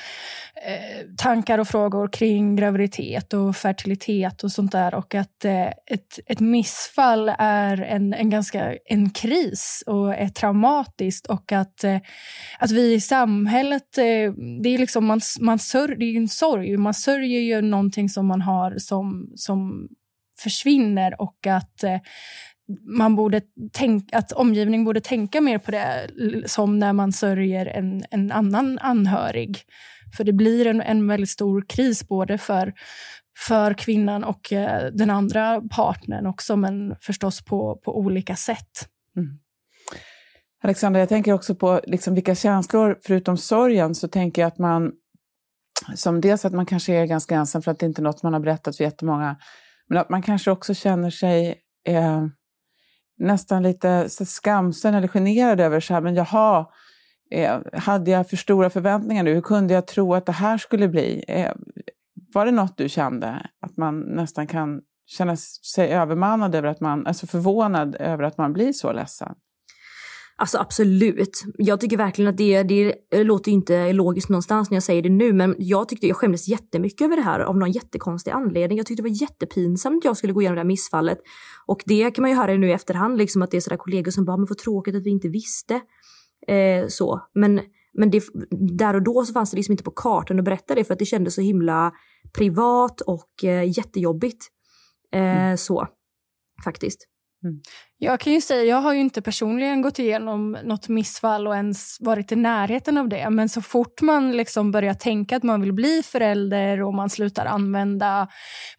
eh, 0.66 1.06
tankar 1.18 1.58
och 1.58 1.68
frågor 1.68 2.08
kring 2.08 2.56
graviditet 2.56 3.34
och 3.34 3.56
fertilitet 3.56 4.44
och 4.44 4.52
sånt 4.52 4.72
där 4.72 4.96
och 4.96 5.16
att 5.16 5.46
eh, 5.46 5.68
ett, 5.68 6.20
ett 6.26 6.40
missfall 6.40 7.32
är 7.40 7.82
en, 7.82 8.14
en 8.14 8.30
ganska 8.30 8.76
en 8.86 9.10
kris 9.10 9.84
och 9.86 10.16
är 10.16 10.30
traumatiskt 10.30 11.28
och 11.28 11.52
att, 11.52 11.84
eh, 11.84 11.98
att 12.60 12.72
vi 12.72 12.94
i 12.94 13.02
samhället, 13.02 13.98
eh, 13.98 14.34
det 14.64 14.70
är 14.70 14.78
liksom 14.78 15.06
man, 15.06 15.22
man 15.40 15.60
sör, 15.60 15.88
det 15.88 16.06
är 16.06 16.18
en 16.18 16.28
sorg, 16.28 16.78
man 16.78 16.94
sörjer 16.94 17.42
ju 17.42 17.62
någonting 17.62 18.10
som 18.10 18.28
man 18.28 18.42
har 18.42 18.76
som, 18.78 19.32
som 19.36 19.65
försvinner 20.40 21.22
och 21.22 21.48
att 21.48 21.84
eh, 21.84 22.00
man 22.98 23.16
borde 23.16 23.42
tänka, 23.74 24.18
att 24.18 24.32
omgivningen 24.32 24.86
borde 24.86 25.02
tänka 25.02 25.42
mer 25.42 25.58
på 25.58 25.72
det 25.72 26.10
som 26.46 26.80
när 26.80 26.94
man 26.94 27.12
sörjer 27.12 27.66
en, 27.66 28.04
en 28.12 28.32
annan 28.32 28.80
anhörig. 28.80 29.60
För 30.18 30.24
det 30.24 30.34
blir 30.34 30.68
en, 30.68 30.82
en 30.82 31.08
väldigt 31.08 31.30
stor 31.30 31.66
kris 31.68 32.08
både 32.08 32.38
för, 32.38 32.74
för 33.48 33.74
kvinnan 33.74 34.24
och 34.24 34.54
eh, 34.54 34.92
den 34.94 35.10
andra 35.10 35.62
partnern 35.62 36.26
också, 36.26 36.56
men 36.56 36.96
förstås 37.02 37.46
på, 37.46 37.82
på 37.86 37.98
olika 37.98 38.36
sätt. 38.36 38.90
Mm. 39.18 39.40
Alexandra, 40.64 41.00
jag 41.00 41.10
tänker 41.10 41.34
också 41.34 41.56
på 41.56 41.82
liksom 41.88 42.16
vilka 42.16 42.36
känslor, 42.36 43.00
förutom 43.04 43.38
sorgen, 43.38 43.96
så 43.96 44.08
tänker 44.08 44.42
jag 44.42 44.48
att 44.48 44.58
man 44.58 44.92
som 45.96 46.22
dels 46.22 46.46
att 46.46 46.54
man 46.54 46.66
kanske 46.66 46.94
är 46.94 47.06
ganska 47.06 47.36
ensam 47.36 47.62
för 47.62 47.72
att 47.72 47.80
det 47.80 47.86
inte 47.86 48.02
är 48.02 48.04
något 48.04 48.24
man 48.24 48.34
har 48.34 48.40
berättat 48.40 48.78
för 48.78 48.84
jättemånga, 48.84 49.36
men 49.88 49.98
att 49.98 50.10
man 50.10 50.22
kanske 50.22 50.52
också 50.52 50.74
känner 50.74 51.10
sig 51.10 51.62
eh, 51.88 52.26
nästan 53.18 53.64
lite 53.64 54.10
så 54.10 54.26
skamsen 54.26 54.94
eller 54.94 55.08
generad 55.08 55.60
över 55.60 55.80
så 55.80 55.94
här, 55.94 56.02
men 56.02 56.16
jaha, 56.16 56.66
eh, 57.32 57.60
hade 57.74 58.12
jag 58.12 58.30
för 58.30 58.38
stora 58.38 58.70
förväntningar 58.70 59.24
nu? 59.24 59.34
Hur 59.34 59.42
kunde 59.42 59.74
jag 59.74 59.88
tro 59.88 60.14
att 60.14 60.26
det 60.26 60.32
här 60.32 60.58
skulle 60.58 60.88
bli? 60.88 61.26
Eh, 61.28 61.52
var 62.34 62.46
det 62.46 62.52
något 62.52 62.78
du 62.78 62.90
kände? 62.90 63.50
Att 63.62 63.78
man 63.78 64.00
nästan 64.00 64.48
kan 64.48 64.82
känna 65.06 65.36
sig 65.74 65.94
övermannad 65.94 66.56
över 66.56 66.68
att 66.68 66.80
man, 66.80 67.08
alltså 67.08 67.28
förvånad 67.28 67.96
över 68.00 68.24
att 68.24 68.38
man 68.38 68.54
blir 68.54 68.74
så 68.74 68.92
ledsen? 68.92 69.36
Alltså 70.38 70.58
absolut. 70.58 71.44
Jag 71.58 71.80
tycker 71.80 71.98
verkligen 71.98 72.30
att 72.30 72.38
det, 72.38 72.64
det 72.64 72.96
låter 73.24 73.52
inte 73.52 73.94
logiskt 73.94 74.30
någonstans 74.30 74.70
när 74.70 74.76
jag 74.76 74.84
säger 74.84 75.02
det 75.02 75.10
nu, 75.10 75.34
men 75.34 75.56
jag 75.58 75.90
tyckte 75.90 76.08
jag 76.08 76.18
skämdes 76.18 76.48
jättemycket 76.48 77.06
över 77.06 77.16
det 77.16 77.22
här 77.22 77.40
av 77.40 77.58
någon 77.58 77.72
jättekonstig 77.72 78.32
anledning. 78.32 78.78
Jag 78.78 78.88
tyckte 78.88 79.04
det 79.04 79.10
var 79.10 79.22
jättepinsamt 79.22 79.98
att 79.98 80.06
jag 80.06 80.18
skulle 80.18 80.34
gå 80.34 80.42
igenom 80.42 80.56
det 80.56 80.62
här 80.62 80.68
missfallet. 80.68 81.18
Och 81.66 81.84
det 81.86 82.12
kan 82.12 82.22
man 82.22 82.32
ju 82.32 82.38
höra 82.38 82.54
nu 82.54 82.70
i 82.70 82.72
efterhand, 82.72 83.18
liksom 83.18 83.42
att 83.42 83.52
det 83.52 83.58
är 83.58 83.62
sådär 83.62 83.78
kollegor 83.78 84.12
som 84.12 84.26
bara, 84.26 84.38
men 84.38 84.46
vad 84.46 84.58
tråkigt 84.58 84.96
att 84.96 85.04
vi 85.04 85.10
inte 85.10 85.30
visste. 85.30 85.74
Eh, 86.48 86.88
så. 86.88 87.22
Men, 87.34 87.62
men 87.94 88.12
det, 88.12 88.24
där 88.78 88.94
och 88.94 89.04
då 89.04 89.26
så 89.26 89.34
fanns 89.34 89.52
det 89.52 89.58
liksom 89.58 89.72
inte 89.72 89.84
på 89.84 89.92
kartan 89.92 90.40
att 90.40 90.46
berätta 90.46 90.76
det 90.76 90.84
för 90.84 90.94
att 90.94 91.00
det 91.00 91.06
kändes 91.06 91.36
så 91.36 91.42
himla 91.42 91.92
privat 92.38 93.02
och 93.02 93.44
eh, 93.44 93.78
jättejobbigt. 93.78 94.46
Eh, 95.12 95.22
mm. 95.22 95.58
Så, 95.58 95.88
faktiskt. 96.64 97.08
Mm. 97.46 97.62
Jag 97.98 98.20
kan 98.20 98.34
ju 98.34 98.42
säga, 98.42 98.64
jag 98.64 98.82
har 98.82 98.94
ju 98.94 99.00
inte 99.00 99.22
personligen 99.22 99.82
gått 99.82 100.00
igenom 100.00 100.58
något 100.64 100.88
missfall 100.88 101.48
och 101.48 101.56
ens 101.56 101.98
varit 102.00 102.32
i 102.32 102.36
närheten 102.36 102.98
av 102.98 103.10
det. 103.10 103.30
Men 103.30 103.50
så 103.50 103.62
fort 103.62 104.02
man 104.02 104.32
liksom 104.32 104.72
börjar 104.72 104.94
tänka 104.94 105.38
att 105.38 105.44
man 105.44 105.62
vill 105.62 105.74
bli 105.74 106.02
förälder 106.04 106.82
och 106.82 106.94
man 106.94 107.10
slutar 107.10 107.46
använda 107.46 108.28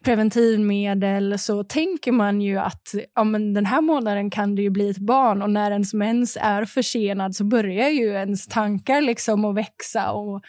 preventivmedel 0.03 1.39
så 1.39 1.63
tänker 1.63 2.11
man 2.11 2.41
ju 2.41 2.57
att 2.57 2.93
ja, 3.15 3.23
men 3.23 3.53
den 3.53 3.65
här 3.65 3.81
månaden 3.81 4.29
kan 4.29 4.55
det 4.55 4.61
ju 4.61 4.69
bli 4.69 4.89
ett 4.89 4.97
barn 4.97 5.41
och 5.41 5.49
när 5.49 5.71
ens 5.71 5.93
mens 5.93 6.37
är 6.41 6.65
försenad 6.65 7.35
så 7.35 7.43
börjar 7.43 7.89
ju 7.89 8.13
ens 8.13 8.47
tankar 8.47 9.01
liksom 9.01 9.45
att 9.45 9.55
växa. 9.55 10.11
Och 10.11 10.43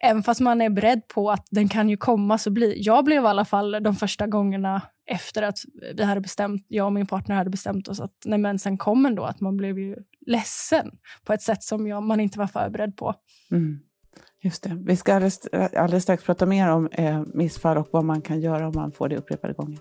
även 0.00 0.22
fast 0.22 0.40
man 0.40 0.60
är 0.60 0.70
beredd 0.70 1.08
på 1.08 1.30
att 1.30 1.46
den 1.50 1.68
kan 1.68 1.88
ju 1.88 1.96
komma 1.96 2.38
så 2.38 2.50
blir... 2.50 2.74
Jag 2.76 3.04
blev 3.04 3.24
i 3.24 3.26
alla 3.26 3.44
fall 3.44 3.82
de 3.82 3.96
första 3.96 4.26
gångerna 4.26 4.82
efter 5.06 5.42
att 5.42 5.58
vi 5.94 6.04
hade 6.04 6.20
bestämt, 6.20 6.66
jag 6.68 6.86
och 6.86 6.92
min 6.92 7.06
partner 7.06 7.36
hade 7.36 7.50
bestämt 7.50 7.88
oss 7.88 8.00
att 8.00 8.14
när 8.24 8.38
mensen 8.38 8.78
kom 8.78 9.06
ändå, 9.06 9.24
att 9.24 9.40
man 9.40 9.56
blev 9.56 9.78
ju 9.78 9.96
ledsen 10.26 10.90
på 11.24 11.32
ett 11.32 11.42
sätt 11.42 11.62
som 11.62 11.86
jag, 11.86 12.02
man 12.02 12.20
inte 12.20 12.38
var 12.38 12.46
förberedd 12.46 12.96
på. 12.96 13.14
Mm. 13.50 13.80
Just 14.42 14.62
det. 14.62 14.78
Vi 14.86 14.96
ska 14.96 15.14
alldeles, 15.14 15.46
alldeles 15.52 16.02
strax 16.02 16.24
prata 16.24 16.46
mer 16.46 16.70
om 16.70 16.88
eh, 16.92 17.22
missfall 17.34 17.76
och 17.76 17.88
vad 17.90 18.04
man 18.04 18.22
kan 18.22 18.40
göra 18.40 18.66
om 18.68 18.72
man 18.74 18.92
får 18.92 19.08
det 19.08 19.16
upprepade 19.16 19.52
gånger. 19.52 19.78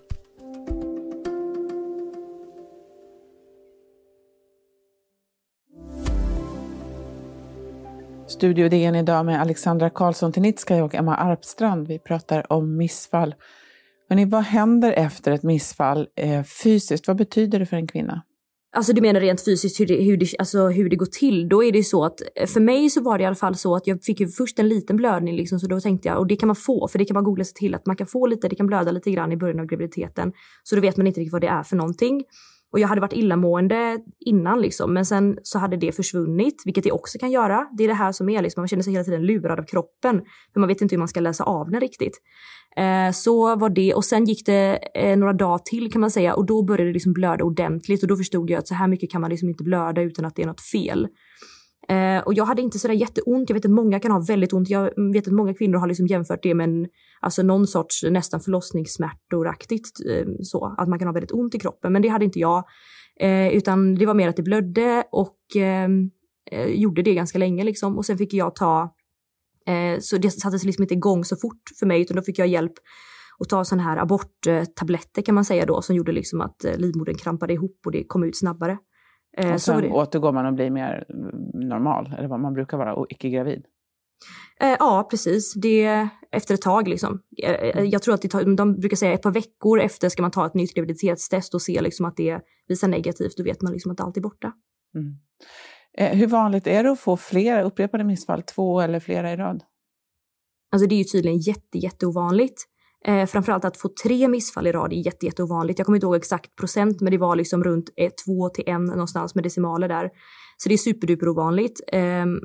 Studio 8.30 8.70
DN 8.70 8.96
idag 8.96 9.26
med 9.26 9.42
Alexandra 9.42 9.90
Karlsson 9.90 10.32
Tinitskaja 10.32 10.84
och 10.84 10.96
Emma 10.96 11.16
Arpstrand. 11.16 11.88
Vi 11.88 12.00
pratar 12.00 12.54
om 12.54 12.78
missfall 12.78 13.36
Hörrni, 14.10 14.26
vad 14.26 14.44
händer 14.44 14.92
efter 14.92 15.32
ett 15.32 15.44
missfall 15.44 16.08
eh, 16.16 16.44
fysiskt? 16.44 17.08
Vad 17.08 17.18
betyder 17.18 17.60
det 17.60 17.66
för 17.66 17.78
en 17.78 17.88
kvinna? 17.88 18.22
Alltså 18.76 18.94
du 18.94 19.02
menar 19.02 19.20
rent 19.20 19.46
fysiskt 19.46 19.80
hur 19.80 19.86
det, 19.86 20.04
hur, 20.04 20.18
det, 20.18 20.28
alltså 20.40 20.68
hur 20.68 20.90
det 20.90 20.96
går 20.96 21.06
till. 21.06 21.50
Då 21.50 21.64
är 21.64 21.72
det 21.72 21.84
så 21.84 22.06
att 22.06 22.22
eh, 22.36 22.48
för 22.48 22.60
mig 22.60 22.90
så 22.90 23.02
var 23.02 23.18
det 23.18 23.24
i 23.24 23.28
alla 23.28 23.36
fall 23.36 23.56
så 23.56 23.76
att 23.76 23.88
jag 23.88 24.04
fick 24.04 24.20
ju 24.20 24.28
först 24.28 24.60
en 24.60 24.70
liten 24.70 24.96
blödning 24.98 25.36
liksom, 25.36 25.60
så 25.60 25.68
då 25.68 25.80
tänkte 25.80 26.08
jag, 26.08 26.18
och 26.18 26.28
det 26.28 26.36
kan 26.36 26.48
man 26.48 26.56
få, 26.56 26.88
för 26.88 27.00
det 27.00 27.06
kan 27.06 27.14
man 27.14 27.24
googla 27.24 27.44
sig 27.44 27.54
till 27.54 27.76
att 27.76 27.86
man 27.86 27.96
kan 27.96 28.08
få 28.08 28.28
lite, 28.28 28.50
det 28.50 28.56
kan 28.56 28.68
blöda 28.68 28.92
lite 28.92 29.12
grann 29.12 29.32
i 29.32 29.38
början 29.38 29.60
av 29.60 29.66
graviditeten. 29.66 30.32
Så 30.64 30.76
då 30.76 30.82
vet 30.82 30.98
man 30.98 31.08
inte 31.08 31.20
riktigt 31.20 31.34
vad 31.34 31.42
det 31.42 31.48
är 31.48 31.64
för 31.64 31.76
någonting. 31.76 32.24
Och 32.72 32.80
jag 32.80 32.88
hade 32.88 33.02
varit 33.02 33.14
illamående 33.14 34.00
innan 34.20 34.62
liksom, 34.62 34.94
men 34.94 35.06
sen 35.06 35.38
så 35.44 35.60
hade 35.60 35.78
det 35.78 35.92
försvunnit, 35.92 36.62
vilket 36.66 36.84
det 36.84 36.92
också 36.92 37.20
kan 37.20 37.32
göra. 37.32 37.68
Det 37.78 37.84
är 37.84 37.88
det 37.88 37.94
här 37.94 38.12
som 38.12 38.30
är 38.30 38.42
liksom, 38.42 38.62
man 38.62 38.68
känner 38.68 38.84
sig 38.84 38.94
hela 38.94 39.04
tiden 39.04 39.26
lurad 39.26 39.60
av 39.60 39.64
kroppen, 39.64 40.22
för 40.54 40.60
man 40.60 40.68
vet 40.68 40.82
inte 40.82 40.96
hur 40.96 41.00
man 41.00 41.08
ska 41.08 41.20
läsa 41.20 41.44
av 41.44 41.72
den 41.72 41.80
riktigt. 41.80 42.22
Eh, 42.76 43.12
så 43.12 43.56
var 43.56 43.70
det 43.70 43.94
och 43.94 44.06
sen 44.06 44.26
gick 44.26 44.46
det 44.46 44.80
eh, 44.94 45.18
några 45.18 45.34
dagar 45.34 45.58
till 45.58 45.92
kan 45.92 46.02
man 46.02 46.12
säga 46.12 46.34
och 46.34 46.46
då 46.46 46.64
började 46.64 46.90
det 46.90 46.94
liksom 46.94 47.14
blöda 47.14 47.44
ordentligt 47.44 48.02
och 48.02 48.08
då 48.10 48.16
förstod 48.16 48.50
jag 48.50 48.60
att 48.60 48.68
så 48.68 48.76
här 48.76 48.88
mycket 48.88 49.12
kan 49.12 49.22
man 49.22 49.30
liksom 49.30 49.50
inte 49.50 49.64
blöda 49.64 50.02
utan 50.02 50.26
att 50.26 50.36
det 50.36 50.42
är 50.42 50.48
något 50.48 50.62
fel. 50.62 51.08
Eh, 51.90 52.24
och 52.24 52.34
jag 52.34 52.46
hade 52.46 52.62
inte 52.62 52.80
sådär 52.80 52.96
jätteont. 52.96 53.50
Jag 53.50 53.54
vet 53.54 53.66
att 53.66 53.72
många 53.72 54.00
kan 54.00 54.12
ha 54.12 54.20
väldigt 54.20 54.54
ont. 54.54 54.70
Jag 54.70 55.14
vet 55.14 55.28
att 55.28 55.34
många 55.34 55.54
kvinnor 55.54 55.78
har 55.78 55.88
liksom 55.88 56.08
jämfört 56.08 56.44
det 56.44 56.54
med 56.54 56.70
en, 56.70 56.88
alltså 57.20 57.44
någon 57.44 57.68
sorts 57.68 58.04
nästan 58.04 58.40
förlossningssmärtoraktigt 58.40 59.90
eh, 60.10 60.28
så. 60.42 60.76
Att 60.78 60.90
man 60.90 61.00
kan 61.00 61.08
ha 61.08 61.14
väldigt 61.14 61.32
ont 61.32 61.56
i 61.56 61.60
kroppen. 61.60 61.94
Men 61.94 62.02
det 62.02 62.08
hade 62.08 62.26
inte 62.26 62.40
jag. 62.40 62.64
Eh, 63.20 63.48
utan 63.48 63.96
det 63.96 64.06
var 64.06 64.14
mer 64.14 64.30
att 64.30 64.36
det 64.36 64.44
blödde 64.44 65.04
och 65.12 65.38
ehm, 65.56 66.12
eh, 66.52 66.68
gjorde 66.68 67.02
det 67.02 67.14
ganska 67.14 67.40
länge 67.40 67.64
liksom. 67.64 67.98
Och 67.98 68.06
sen 68.06 68.18
fick 68.18 68.34
jag 68.34 68.56
ta, 68.56 68.94
eh, 69.68 70.00
så 70.00 70.18
det 70.18 70.32
sattes 70.32 70.64
liksom 70.64 70.84
inte 70.84 70.94
igång 70.94 71.24
så 71.24 71.36
fort 71.36 71.62
för 71.80 71.86
mig 71.86 72.02
utan 72.02 72.16
då 72.18 72.24
fick 72.24 72.40
jag 72.40 72.48
hjälp 72.48 72.74
att 73.40 73.50
ta 73.50 73.66
sådana 73.66 73.84
här 73.84 73.98
aborttabletter 73.98 75.22
kan 75.22 75.36
man 75.36 75.46
säga 75.46 75.66
då 75.66 75.82
som 75.82 75.96
gjorde 75.96 76.12
liksom 76.12 76.42
att 76.42 76.66
eh, 76.66 76.78
livmodern 76.78 77.16
krampade 77.16 77.54
ihop 77.54 77.80
och 77.86 77.92
det 77.92 78.04
kom 78.04 78.24
ut 78.24 78.38
snabbare. 78.38 78.78
Och 79.54 79.62
sen 79.62 79.82
det... 79.82 79.90
återgår 79.90 80.34
man 80.34 80.46
och 80.46 80.54
blir 80.54 80.70
mer 80.70 81.06
normal, 81.60 82.14
eller 82.18 82.28
vad 82.28 82.40
man 82.40 82.54
brukar 82.54 82.78
vara, 82.78 83.06
icke-gravid? 83.10 83.66
Eh, 84.60 84.76
ja, 84.80 85.08
precis. 85.12 85.54
Det 85.54 86.08
efter 86.32 86.54
ett 86.54 86.62
tag 86.62 86.88
liksom. 86.88 87.22
Eh, 87.44 87.78
mm. 87.78 87.90
Jag 87.90 88.02
tror 88.02 88.14
att 88.14 88.22
tar, 88.22 88.56
de 88.56 88.80
brukar 88.80 88.98
säga 88.98 89.14
ett 89.14 89.22
par 89.22 89.32
veckor 89.32 89.80
efter 89.80 90.10
ska 90.10 90.22
man 90.22 90.32
ta 90.32 90.46
ett 90.46 90.54
nytt 90.54 90.74
graviditetstest 90.74 91.54
och 91.54 91.62
se 91.62 91.82
liksom 91.82 92.06
att 92.06 92.18
det 92.18 92.42
visar 92.68 92.88
negativt. 92.88 93.38
Då 93.38 93.44
vet 93.44 93.62
man 93.62 93.74
liksom 93.74 93.92
att 93.92 94.02
allt 94.02 94.18
är 94.18 94.22
borta. 94.22 94.54
Mm. 94.96 96.18
hur 96.18 96.28
vanligt 96.28 96.68
är 96.68 96.84
det 96.84 96.92
att 96.92 97.00
få 97.00 97.18
flera 97.18 97.64
upprepade 97.64 98.04
missfall, 98.04 98.42
två 98.44 98.82
eller 98.82 99.00
flera 99.00 99.32
i 99.32 99.36
rad? 99.36 99.64
Alltså 100.72 100.88
det 100.88 100.96
är 100.96 100.98
ju 100.98 101.04
tydligen 101.04 101.38
jätte, 101.38 101.78
jätteovanligt. 101.78 102.66
Eh, 103.06 103.26
framförallt 103.26 103.66
att 103.66 103.78
få 103.78 103.90
tre 104.04 104.28
missfall 104.28 104.68
i 104.68 104.72
rad 104.72 104.94
är 104.94 105.06
jätte, 105.06 105.26
jätteovanligt. 105.26 105.80
Jag 105.80 105.86
kommer 105.86 105.96
inte 105.96 106.06
ihåg 106.06 106.16
exakt 106.16 106.56
procent, 106.56 107.02
men 107.02 107.12
det 107.12 107.18
var 107.18 107.36
liksom 107.36 107.64
runt 107.64 107.90
eh, 107.98 108.12
två 108.26 108.50
till 108.50 108.64
en 108.68 108.86
någonstans 108.86 109.36
med 109.36 109.44
decimaler 109.44 109.88
där. 109.88 110.10
Så 110.64 110.70
det 110.70 110.76
är 110.76 110.78
superduper 110.78 111.30
ovanligt. 111.30 111.82
Ehm, 111.88 112.36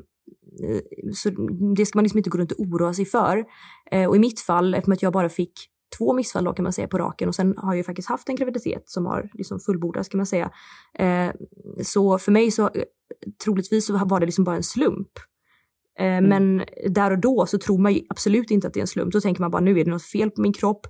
eh, 0.63 0.81
så 1.13 1.29
det 1.75 1.85
ska 1.85 1.97
man 1.97 2.03
liksom 2.03 2.17
inte 2.17 2.29
gå 2.29 2.37
runt 2.37 2.51
och 2.51 2.59
oroa 2.59 2.93
sig 2.93 3.05
för. 3.05 3.45
Eh, 3.91 4.09
och 4.09 4.15
i 4.15 4.19
mitt 4.19 4.39
fall, 4.39 4.73
eftersom 4.73 4.93
att 4.93 5.01
jag 5.01 5.13
bara 5.13 5.29
fick 5.29 5.53
två 5.97 6.13
missfall 6.13 6.43
då 6.43 6.53
kan 6.53 6.63
man 6.63 6.73
säga 6.73 6.87
på 6.87 6.97
raken 6.97 7.27
och 7.27 7.35
sen 7.35 7.53
har 7.57 7.71
jag 7.71 7.77
ju 7.77 7.83
faktiskt 7.83 8.09
haft 8.09 8.29
en 8.29 8.35
graviditet 8.35 8.89
som 8.89 9.05
har 9.05 9.29
liksom 9.33 9.59
fullbordats 9.59 10.09
kan 10.09 10.17
man 10.17 10.25
säga. 10.25 10.51
Eh, 10.99 11.31
så 11.83 12.17
för 12.17 12.31
mig 12.31 12.51
så 12.51 12.69
troligtvis 13.43 13.85
så 13.85 14.05
var 14.05 14.19
det 14.19 14.25
liksom 14.25 14.43
bara 14.43 14.55
en 14.55 14.63
slump. 14.63 15.11
Eh, 15.99 16.17
mm. 16.17 16.29
Men 16.29 16.65
där 16.93 17.11
och 17.11 17.19
då 17.19 17.45
så 17.45 17.57
tror 17.57 17.77
man 17.77 17.99
absolut 18.09 18.51
inte 18.51 18.67
att 18.67 18.73
det 18.73 18.79
är 18.79 18.81
en 18.81 18.87
slump. 18.87 19.13
Då 19.13 19.21
tänker 19.21 19.41
man 19.41 19.51
bara 19.51 19.61
nu 19.61 19.79
är 19.79 19.85
det 19.85 19.91
något 19.91 20.03
fel 20.03 20.31
på 20.31 20.41
min 20.41 20.53
kropp. 20.53 20.87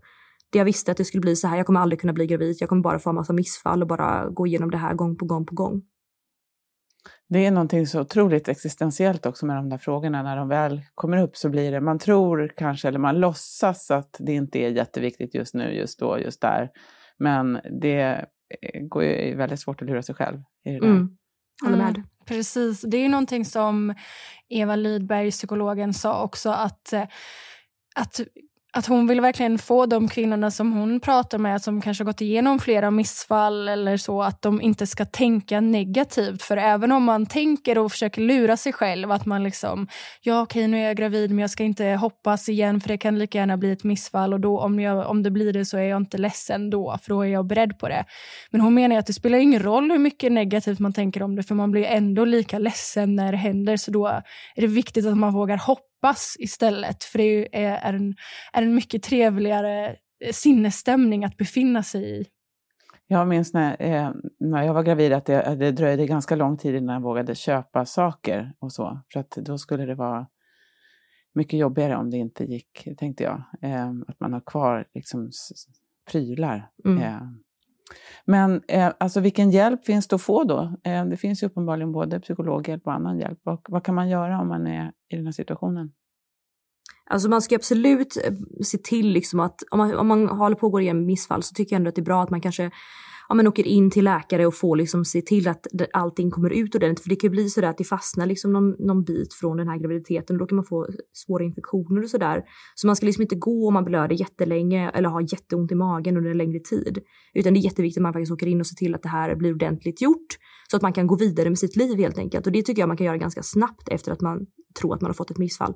Det 0.49 0.57
jag 0.57 0.65
visste 0.65 0.91
att 0.91 0.97
det 0.97 1.05
skulle 1.05 1.21
bli 1.21 1.35
så 1.35 1.47
här. 1.47 1.57
Jag 1.57 1.65
kommer 1.65 1.79
aldrig 1.79 1.99
kunna 1.99 2.13
bli 2.13 2.27
gravid. 2.27 2.57
Jag 2.59 2.69
kommer 2.69 2.81
bara 2.81 2.99
få 2.99 3.09
en 3.09 3.15
massa 3.15 3.33
missfall 3.33 3.81
och 3.81 3.87
bara 3.87 4.29
gå 4.29 4.47
igenom 4.47 4.71
det 4.71 4.77
här 4.77 4.93
gång 4.93 5.17
på 5.17 5.25
gång 5.25 5.45
på 5.45 5.55
gång. 5.55 5.81
Det 7.29 7.45
är 7.45 7.51
någonting 7.51 7.87
så 7.87 8.01
otroligt 8.01 8.47
existentiellt 8.47 9.25
också 9.25 9.45
med 9.45 9.55
de 9.55 9.69
där 9.69 9.77
frågorna. 9.77 10.23
När 10.23 10.37
de 10.37 10.47
väl 10.47 10.81
kommer 10.95 11.17
upp 11.17 11.37
så 11.37 11.49
blir 11.49 11.71
det, 11.71 11.81
man 11.81 11.99
tror 11.99 12.53
kanske, 12.57 12.87
eller 12.87 12.99
man 12.99 13.19
låtsas 13.19 13.91
att 13.91 14.15
det 14.19 14.33
inte 14.33 14.59
är 14.59 14.69
jätteviktigt 14.69 15.35
just 15.35 15.53
nu, 15.53 15.73
just 15.73 15.99
då, 15.99 16.19
just 16.19 16.41
där. 16.41 16.69
Men 17.17 17.59
det 17.81 18.25
går 18.81 19.03
ju 19.03 19.35
väldigt 19.35 19.59
svårt 19.59 19.81
att 19.81 19.87
lura 19.87 20.01
sig 20.01 20.15
själv 20.15 20.37
i 20.65 20.71
det 20.71 20.79
där. 20.79 20.87
Mm. 20.87 21.17
Håller 21.63 21.77
med. 21.77 21.89
Mm. 21.89 22.07
Precis, 22.25 22.81
det 22.81 22.97
är 22.97 23.09
någonting 23.09 23.45
som 23.45 23.95
Eva 24.49 24.75
Lidberg, 24.75 25.31
psykologen, 25.31 25.93
sa 25.93 26.23
också 26.23 26.49
att, 26.49 26.93
eh, 26.93 27.03
att 27.95 28.21
att 28.77 28.85
hon 28.85 29.07
vill 29.07 29.21
verkligen 29.21 29.57
få 29.57 29.85
de 29.85 30.07
kvinnorna 30.07 30.51
som 30.51 30.73
hon 30.73 30.99
pratar 30.99 31.37
med, 31.37 31.61
som 31.61 31.81
kanske 31.81 32.03
gått 32.03 32.21
igenom 32.21 32.59
flera 32.59 32.91
missfall 32.91 33.67
eller 33.67 33.97
så, 33.97 34.21
att 34.21 34.41
de 34.41 34.61
inte 34.61 34.87
ska 34.87 35.05
tänka 35.05 35.61
negativt. 35.61 36.41
För 36.41 36.57
även 36.57 36.91
om 36.91 37.03
man 37.03 37.25
tänker 37.25 37.77
och 37.77 37.91
försöker 37.91 38.21
lura 38.21 38.57
sig 38.57 38.73
själv 38.73 39.11
att 39.11 39.25
man 39.25 39.43
liksom, 39.43 39.87
ja 40.21 40.41
okej 40.41 40.67
nu 40.67 40.79
är 40.79 40.83
jag 40.83 40.97
gravid 40.97 41.29
men 41.29 41.39
jag 41.39 41.49
ska 41.49 41.63
inte 41.63 41.85
hoppas 41.85 42.49
igen 42.49 42.81
för 42.81 42.87
det 42.87 42.97
kan 42.97 43.19
lika 43.19 43.37
gärna 43.37 43.57
bli 43.57 43.71
ett 43.71 43.83
missfall 43.83 44.33
och 44.33 44.39
då 44.39 44.59
om, 44.59 44.79
jag, 44.79 45.09
om 45.09 45.23
det 45.23 45.31
blir 45.31 45.53
det 45.53 45.65
så 45.65 45.77
är 45.77 45.83
jag 45.83 45.97
inte 45.97 46.17
ledsen 46.17 46.69
då, 46.69 46.97
för 47.03 47.09
då 47.09 47.21
är 47.21 47.29
jag 47.29 47.47
beredd 47.47 47.79
på 47.79 47.87
det. 47.87 48.05
Men 48.51 48.61
hon 48.61 48.73
menar 48.73 48.97
att 48.97 49.07
det 49.07 49.13
spelar 49.13 49.37
ingen 49.37 49.63
roll 49.63 49.91
hur 49.91 49.99
mycket 49.99 50.31
negativt 50.31 50.79
man 50.79 50.93
tänker 50.93 51.23
om 51.23 51.35
det, 51.35 51.43
för 51.43 51.55
man 51.55 51.71
blir 51.71 51.85
ändå 51.85 52.25
lika 52.25 52.59
ledsen 52.59 53.15
när 53.15 53.31
det 53.31 53.37
händer, 53.37 53.77
så 53.77 53.91
då 53.91 54.07
är 54.55 54.61
det 54.61 54.67
viktigt 54.67 55.05
att 55.05 55.17
man 55.17 55.33
vågar 55.33 55.57
hoppas 55.57 55.94
hoppas 56.01 56.35
istället. 56.39 57.03
För 57.03 57.17
det 57.17 57.57
är 57.65 57.93
en, 57.93 58.15
är 58.53 58.61
en 58.61 58.75
mycket 58.75 59.03
trevligare 59.03 59.89
eh, 60.19 60.31
sinnesstämning 60.31 61.25
att 61.25 61.37
befinna 61.37 61.83
sig 61.83 62.21
i. 62.21 62.25
Jag 63.07 63.27
minns 63.27 63.53
när, 63.53 63.81
eh, 63.81 64.11
när 64.39 64.63
jag 64.63 64.73
var 64.73 64.83
gravid 64.83 65.13
att 65.13 65.25
det, 65.25 65.55
det 65.55 65.71
dröjde 65.71 66.07
ganska 66.07 66.35
lång 66.35 66.57
tid 66.57 66.75
innan 66.75 66.93
jag 66.93 67.01
vågade 67.01 67.35
köpa 67.35 67.85
saker 67.85 68.53
och 68.59 68.71
så. 68.71 68.99
För 69.13 69.19
att 69.19 69.31
då 69.31 69.57
skulle 69.57 69.85
det 69.85 69.95
vara 69.95 70.27
mycket 71.33 71.59
jobbigare 71.59 71.95
om 71.95 72.09
det 72.09 72.17
inte 72.17 72.43
gick, 72.43 72.87
tänkte 72.97 73.23
jag. 73.23 73.43
Eh, 73.61 73.89
att 74.07 74.19
man 74.19 74.33
har 74.33 74.41
kvar 74.45 74.85
liksom, 74.93 75.31
prylar. 76.11 76.69
Mm. 76.85 77.03
Eh, 77.03 77.21
men 78.25 78.61
eh, 78.67 78.93
alltså 78.99 79.19
vilken 79.19 79.51
hjälp 79.51 79.85
finns 79.85 80.07
det 80.07 80.15
att 80.15 80.21
få 80.21 80.43
då? 80.43 80.75
Eh, 80.83 81.05
det 81.05 81.17
finns 81.17 81.43
ju 81.43 81.47
uppenbarligen 81.47 81.91
både 81.91 82.19
psykologhjälp 82.19 82.87
och 82.87 82.93
annan 82.93 83.19
hjälp. 83.19 83.39
Och 83.43 83.65
vad 83.69 83.83
kan 83.83 83.95
man 83.95 84.09
göra 84.09 84.41
om 84.41 84.47
man 84.47 84.67
är 84.67 84.91
i 85.09 85.15
den 85.15 85.25
här 85.25 85.31
situationen? 85.31 85.91
Alltså 87.09 87.29
man 87.29 87.41
ska 87.41 87.55
absolut 87.55 88.17
eh, 88.17 88.33
se 88.63 88.77
till 88.77 89.09
liksom 89.09 89.39
att 89.39 89.63
om 89.71 89.77
man, 89.77 89.95
om 89.95 90.07
man 90.07 90.29
håller 90.29 90.55
på 90.55 90.65
att 90.65 90.71
gå 90.71 90.81
igenom 90.81 91.05
missfall 91.05 91.43
så 91.43 91.53
tycker 91.53 91.75
jag 91.75 91.79
ändå 91.79 91.89
att 91.89 91.95
det 91.95 92.01
är 92.01 92.03
bra 92.03 92.23
att 92.23 92.29
man 92.29 92.41
kanske 92.41 92.71
ja, 93.29 93.35
men 93.35 93.47
åker 93.47 93.67
in 93.67 93.91
till 93.91 94.03
läkare 94.03 94.45
och 94.45 94.55
får 94.55 94.75
liksom 94.75 95.05
se 95.05 95.21
till 95.21 95.47
att 95.47 95.67
allting 95.93 96.31
kommer 96.31 96.49
ut 96.49 96.75
ordentligt. 96.75 97.03
För 97.03 97.09
det 97.09 97.15
kan 97.15 97.27
ju 97.27 97.31
bli 97.31 97.49
så 97.49 97.65
att 97.65 97.77
det 97.77 97.83
fastnar 97.83 98.25
liksom 98.25 98.53
någon, 98.53 98.69
någon 98.79 99.03
bit 99.03 99.33
från 99.33 99.57
den 99.57 99.67
här 99.67 99.77
graviditeten 99.77 100.35
och 100.35 100.39
då 100.39 100.45
kan 100.45 100.55
man 100.55 100.65
få 100.65 100.87
svåra 101.13 101.43
infektioner 101.43 102.03
och 102.03 102.09
sådär. 102.09 102.43
Så 102.75 102.87
man 102.87 102.95
ska 102.95 103.05
liksom 103.05 103.21
inte 103.21 103.35
gå 103.35 103.67
om 103.67 103.73
man 103.73 103.85
blöder 103.85 104.15
jättelänge 104.15 104.89
eller 104.89 105.09
har 105.09 105.21
jätteont 105.21 105.71
i 105.71 105.75
magen 105.75 106.17
under 106.17 106.31
en 106.31 106.37
längre 106.37 106.59
tid. 106.59 106.99
Utan 107.33 107.53
det 107.53 107.59
är 107.59 107.61
jätteviktigt 107.61 107.97
att 107.97 108.03
man 108.03 108.13
faktiskt 108.13 108.31
åker 108.31 108.47
in 108.47 108.59
och 108.59 108.67
ser 108.67 108.75
till 108.75 108.95
att 108.95 109.03
det 109.03 109.09
här 109.09 109.35
blir 109.35 109.53
ordentligt 109.53 110.01
gjort. 110.01 110.37
Så 110.71 110.75
att 110.77 110.81
man 110.81 110.93
kan 110.93 111.07
gå 111.07 111.15
vidare 111.15 111.49
med 111.49 111.59
sitt 111.59 111.75
liv 111.75 111.97
helt 111.97 112.17
enkelt. 112.17 112.45
Och 112.45 112.51
det 112.51 112.61
tycker 112.61 112.81
jag 112.81 112.87
man 112.87 112.97
kan 112.97 113.05
göra 113.05 113.17
ganska 113.17 113.43
snabbt 113.43 113.89
efter 113.89 114.11
att 114.11 114.21
man 114.21 114.45
tror 114.79 114.95
att 114.95 115.01
man 115.01 115.09
har 115.09 115.13
fått 115.13 115.31
ett 115.31 115.37
missfall. 115.37 115.75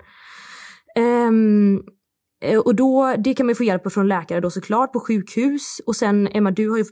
Um, 1.28 1.84
Eh, 2.42 2.60
och 2.60 2.76
då, 2.76 3.16
det 3.18 3.34
kan 3.34 3.46
man 3.46 3.56
få 3.56 3.64
hjälp 3.64 3.92
från 3.92 4.08
läkare 4.08 4.40
då 4.40 4.50
såklart 4.50 4.94
på 4.94 5.00
sjukhus. 5.00 5.82
Och 5.86 5.96
sen 5.96 6.28
Emma, 6.28 6.52
du 6.52 6.70
har 6.70 6.78
ju, 6.78 6.86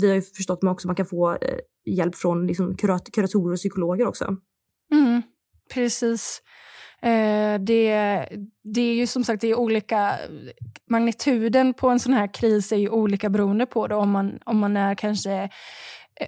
vi 0.00 0.08
har 0.08 0.14
ju 0.14 0.22
förstått 0.22 0.58
att 0.64 0.84
man 0.84 0.94
kan 0.94 1.06
få 1.06 1.32
eh, 1.32 1.58
hjälp 1.84 2.14
från 2.14 2.46
liksom 2.46 2.76
kurat, 2.76 3.12
kuratorer 3.12 3.52
och 3.52 3.58
psykologer 3.58 4.06
också. 4.06 4.36
Mm, 4.92 5.22
precis. 5.74 6.42
Eh, 7.02 7.60
det, 7.60 7.90
det 8.74 8.80
är 8.80 8.94
ju 8.94 9.06
som 9.06 9.24
sagt 9.24 9.40
det 9.40 9.50
är 9.50 9.58
olika, 9.58 10.12
magnituden 10.90 11.74
på 11.74 11.88
en 11.88 12.00
sån 12.00 12.12
här 12.12 12.34
kris 12.34 12.72
är 12.72 12.76
ju 12.76 12.88
olika 12.88 13.30
beroende 13.30 13.66
på 13.66 13.86
det. 13.86 13.94
Om 13.94 14.10
man, 14.10 14.38
om 14.44 14.58
man 14.58 14.76
är 14.76 14.94
kanske 14.94 15.50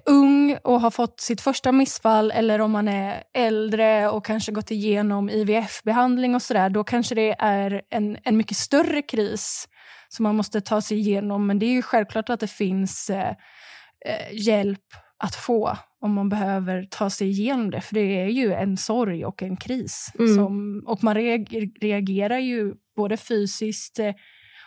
ung 0.06 0.58
och 0.64 0.80
har 0.80 0.90
fått 0.90 1.20
sitt 1.20 1.40
första 1.40 1.72
missfall 1.72 2.30
eller 2.30 2.58
om 2.58 2.70
man 2.70 2.88
är 2.88 3.22
äldre 3.34 4.08
och 4.08 4.26
kanske 4.26 4.52
gått 4.52 4.70
igenom 4.70 5.30
IVF-behandling 5.30 6.34
och 6.34 6.42
sådär, 6.42 6.70
då 6.70 6.84
kanske 6.84 7.14
det 7.14 7.36
är 7.38 7.82
en, 7.90 8.18
en 8.24 8.36
mycket 8.36 8.56
större 8.56 9.02
kris 9.02 9.68
som 10.08 10.22
man 10.22 10.36
måste 10.36 10.60
ta 10.60 10.80
sig 10.80 10.98
igenom. 10.98 11.46
Men 11.46 11.58
det 11.58 11.66
är 11.66 11.72
ju 11.72 11.82
självklart 11.82 12.30
att 12.30 12.40
det 12.40 12.50
finns 12.50 13.10
eh, 13.10 13.28
eh 14.06 14.32
hjälp 14.32 14.84
att 15.18 15.34
få 15.34 15.76
om 16.00 16.12
man 16.12 16.28
behöver 16.28 16.86
ta 16.90 17.10
sig 17.10 17.28
igenom 17.28 17.70
det. 17.70 17.80
För 17.80 17.94
det 17.94 18.20
är 18.20 18.28
ju 18.28 18.52
en 18.52 18.76
sorg 18.76 19.24
och 19.24 19.42
en 19.42 19.56
kris. 19.56 20.12
Mm. 20.18 20.34
Som, 20.34 20.82
och 20.86 21.04
man 21.04 21.14
reagerar 21.80 22.38
ju 22.38 22.74
både 22.96 23.16
fysiskt 23.16 23.98
eh, 23.98 24.14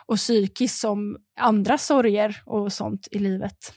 och 0.05 0.17
psykiskt 0.17 0.79
som 0.79 1.17
andra 1.39 1.77
sorger 1.77 2.41
och 2.45 2.73
sånt 2.73 3.07
i 3.11 3.19
livet. 3.19 3.73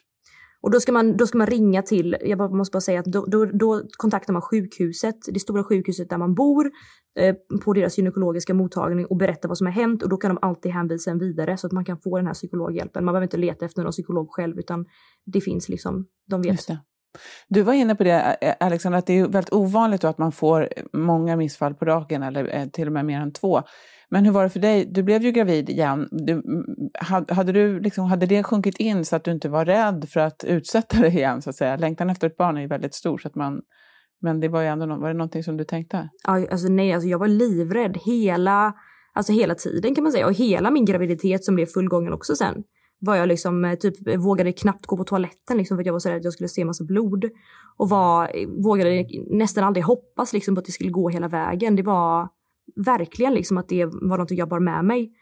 Och 0.65 0.71
då 0.71 0.81
ska 0.81 0.93
man, 0.93 1.17
då 1.17 1.27
ska 1.27 1.39
man 1.39 1.47
ringa 1.47 1.83
till, 1.83 2.17
jag 2.21 2.55
måste 2.55 2.73
bara 2.75 2.81
säga 2.81 3.01
att 3.01 3.07
då, 3.07 3.27
då, 3.27 3.45
då 3.45 3.83
kontaktar 3.97 4.33
man 4.33 4.43
sjukhuset, 4.43 5.17
det 5.33 5.41
stora 5.41 5.65
sjukhuset 5.65 6.11
där 6.11 6.19
man 6.19 6.35
bor, 6.35 6.71
eh, 7.19 7.35
på 7.65 7.73
deras 7.73 7.99
gynekologiska 7.99 8.55
mottagning 8.55 9.07
och 9.07 9.17
berättar 9.17 9.49
vad 9.49 9.59
som 9.59 9.67
har 9.67 9.73
hänt 9.73 10.03
och 10.03 10.09
då 10.09 10.17
kan 10.17 10.35
de 10.35 10.39
alltid 10.49 10.73
hänvisa 10.73 11.11
en 11.11 11.19
vidare 11.19 11.57
så 11.57 11.67
att 11.67 11.73
man 11.73 11.85
kan 11.85 11.99
få 11.99 12.17
den 12.17 12.27
här 12.27 12.35
psykologhjälpen. 12.35 13.05
Man 13.05 13.13
behöver 13.13 13.25
inte 13.25 13.37
leta 13.37 13.65
efter 13.65 13.83
någon 13.83 13.93
psykolog 13.93 14.29
själv 14.31 14.59
utan 14.59 14.87
det 15.27 15.41
finns 15.41 15.69
liksom, 15.69 16.07
de 16.31 16.43
vet. 16.43 16.67
Du 17.49 17.63
var 17.63 17.73
inne 17.73 17.95
på 17.95 18.05
det 18.05 18.37
Alexandra, 18.61 18.99
att 18.99 19.07
det 19.07 19.19
är 19.19 19.29
väldigt 19.29 19.53
ovanligt 19.53 20.05
att 20.05 20.19
man 20.19 20.33
får 20.33 20.69
många 20.93 21.37
missfall 21.37 21.75
på 21.75 21.85
raken 21.85 22.23
eller 22.23 22.57
eh, 22.57 22.67
till 22.67 22.87
och 22.87 22.93
med 22.93 23.05
mer 23.05 23.21
än 23.21 23.33
två. 23.33 23.63
Men 24.09 24.25
hur 24.25 24.33
var 24.33 24.43
det 24.43 24.51
för 24.51 24.61
dig? 24.61 24.85
Du 24.85 25.03
blev 25.03 25.23
ju 25.23 25.31
gravid 25.31 25.71
igen. 25.71 26.09
Du, 26.11 26.43
hade, 27.29 27.53
du 27.53 27.81
liksom, 27.81 28.05
hade 28.05 28.27
det 28.27 28.43
sjunkit 28.43 28.79
in 28.79 29.05
så 29.05 29.17
att 29.17 29.25
du 29.25 29.31
inte 29.31 29.49
var 29.49 29.65
rädd 29.65 30.09
för 30.09 30.21
att 30.21 30.45
utsätta 30.45 31.01
dig 31.01 31.11
igen? 31.11 31.43
Så 31.43 31.51
att 31.51 31.57
säga? 31.57 31.77
Längtan 31.77 32.11
efter 32.11 32.27
ett 32.27 32.37
barn 32.37 32.57
är 32.57 32.61
ju 32.61 32.67
väldigt 32.67 32.95
stor. 32.95 33.19
Så 33.19 33.29
att 33.29 33.35
man, 33.35 33.61
men 34.23 34.41
det 34.41 34.49
var, 34.49 34.61
ju 34.61 34.67
ändå, 34.67 34.87
var 34.87 35.09
det 35.09 35.15
någonting 35.15 35.45
som 35.45 35.57
du 35.57 35.65
tänkte? 35.65 36.09
Ja, 36.27 36.47
alltså 36.51 36.69
nej, 36.69 36.93
alltså 36.93 37.09
jag 37.09 37.19
var 37.19 37.29
livrädd 37.29 37.99
hela, 38.05 38.75
alltså 39.15 39.33
hela 39.33 39.55
tiden 39.55 39.95
kan 39.95 40.05
man 40.05 40.13
säga. 40.13 40.27
Och 40.27 40.35
hela 40.35 40.71
min 40.71 40.85
graviditet 40.85 41.45
som 41.45 41.55
blev 41.55 41.67
fullgången 41.67 42.13
också 42.13 42.37
sen. 42.37 42.65
Var 42.99 43.17
jag 43.17 43.29
liksom, 43.29 43.65
eh, 43.65 43.75
typ, 43.75 43.95
vågade 44.19 44.53
knappt 44.53 44.87
gå 44.87 44.97
på 44.97 45.05
toaletten 45.05 45.57
liksom, 45.57 45.77
för 45.77 45.83
att 45.83 45.87
jag 45.87 45.93
var 45.93 46.01
så 46.01 46.09
rädd 46.09 46.19
att 46.19 46.25
jag 46.25 46.33
skulle 46.33 46.49
se 46.49 46.65
massa 46.65 46.85
blod. 46.85 47.25
Och 47.77 47.89
var, 47.89 48.25
eh, 48.35 48.49
vågade 48.65 49.07
nästan 49.31 49.65
aldrig 49.65 49.85
hoppas 49.85 50.33
liksom, 50.33 50.55
på 50.55 50.59
att 50.59 50.65
det 50.65 50.73
skulle 50.73 50.91
gå 50.91 51.09
hela 51.09 51.29
vägen. 51.29 51.77
Det 51.77 51.83
var 51.83 52.29
verkligen 52.77 53.35
liksom 53.35 53.59
att 53.59 53.69
det 53.69 53.85
var 53.85 54.19
något 54.19 54.31
jag 54.31 54.49
bar 54.49 54.61
med 54.61 54.85
mig. 54.85 55.13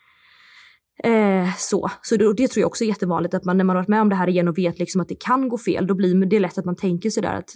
Eh, 1.05 1.55
så 1.57 1.91
så 2.03 2.17
det, 2.17 2.35
det, 2.35 2.49
tror 2.49 2.61
jag 2.61 2.67
också 2.67 2.85
är 2.85 2.89
jättevanligt 2.89 3.35
att 3.35 3.45
man 3.45 3.57
när 3.57 3.65
man 3.65 3.77
varit 3.77 3.89
med 3.89 4.01
om 4.01 4.09
det 4.09 4.15
här 4.15 4.29
igen 4.29 4.49
och 4.49 4.59
vet 4.59 4.79
liksom 4.79 5.01
att 5.01 5.09
det 5.09 5.21
kan 5.21 5.49
gå 5.49 5.59
fel, 5.59 5.87
då 5.87 5.95
blir 5.95 6.27
det 6.27 6.41
lätt 6.41 6.59
att 6.59 6.65
man 6.65 6.77
tänker 6.77 7.11
sådär 7.11 7.35
att 7.35 7.51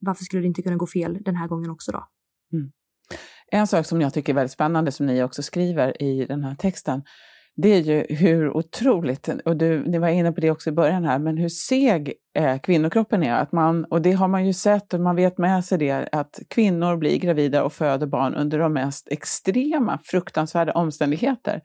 varför 0.00 0.24
skulle 0.24 0.42
det 0.42 0.46
inte 0.46 0.62
kunna 0.62 0.76
gå 0.76 0.86
fel 0.86 1.18
den 1.24 1.36
här 1.36 1.48
gången 1.48 1.70
också 1.70 1.92
då? 1.92 2.06
Mm. 2.52 2.70
En 3.52 3.66
sak 3.66 3.86
som 3.86 4.00
jag 4.00 4.14
tycker 4.14 4.32
är 4.32 4.34
väldigt 4.34 4.52
spännande 4.52 4.92
som 4.92 5.06
ni 5.06 5.22
också 5.22 5.42
skriver 5.42 6.02
i 6.02 6.26
den 6.26 6.44
här 6.44 6.54
texten, 6.54 7.02
det 7.56 7.68
är 7.68 7.80
ju 7.80 8.06
hur 8.16 8.56
otroligt, 8.56 9.28
och 9.44 9.56
du, 9.56 9.84
ni 9.86 9.98
var 9.98 10.08
inne 10.08 10.32
på 10.32 10.40
det 10.40 10.50
också 10.50 10.70
i 10.70 10.72
början 10.72 11.04
här, 11.04 11.18
men 11.18 11.36
hur 11.36 11.48
seg 11.48 12.12
eh, 12.36 12.58
kvinnokroppen 12.58 13.22
är. 13.22 13.34
Att 13.34 13.52
man, 13.52 13.84
och 13.84 14.02
det 14.02 14.12
har 14.12 14.28
man 14.28 14.46
ju 14.46 14.52
sett 14.52 14.94
och 14.94 15.00
man 15.00 15.16
vet 15.16 15.38
med 15.38 15.64
sig 15.64 15.78
det, 15.78 16.08
att 16.12 16.40
kvinnor 16.48 16.96
blir 16.96 17.18
gravida 17.18 17.64
och 17.64 17.72
föder 17.72 18.06
barn 18.06 18.34
under 18.34 18.58
de 18.58 18.72
mest 18.72 19.08
extrema, 19.08 19.98
fruktansvärda 20.04 20.72
omständigheter. 20.72 21.60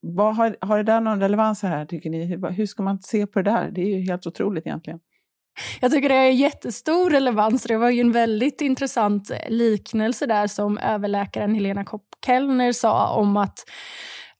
Vad 0.00 0.36
har, 0.36 0.56
har 0.60 0.76
det 0.76 0.82
där 0.82 1.00
någon 1.00 1.20
relevans 1.20 1.62
här, 1.62 1.86
tycker 1.86 2.10
ni? 2.10 2.24
Hur, 2.24 2.50
hur 2.50 2.66
ska 2.66 2.82
man 2.82 3.02
se 3.02 3.26
på 3.26 3.42
det 3.42 3.50
där? 3.50 3.70
Det 3.70 3.80
är 3.80 3.98
ju 3.98 4.00
helt 4.00 4.26
otroligt 4.26 4.66
egentligen. 4.66 5.00
Jag 5.80 5.90
tycker 5.90 6.08
det 6.08 6.14
är 6.14 6.30
jättestor 6.30 7.10
relevans. 7.10 7.62
Det 7.62 7.76
var 7.76 7.90
ju 7.90 8.00
en 8.00 8.12
väldigt 8.12 8.60
intressant 8.60 9.30
liknelse 9.48 10.26
där 10.26 10.46
som 10.46 10.78
överläkaren 10.78 11.54
Helena 11.54 11.84
Kopp-Kellner 11.84 12.72
sa 12.72 13.14
om 13.14 13.36
att 13.36 13.58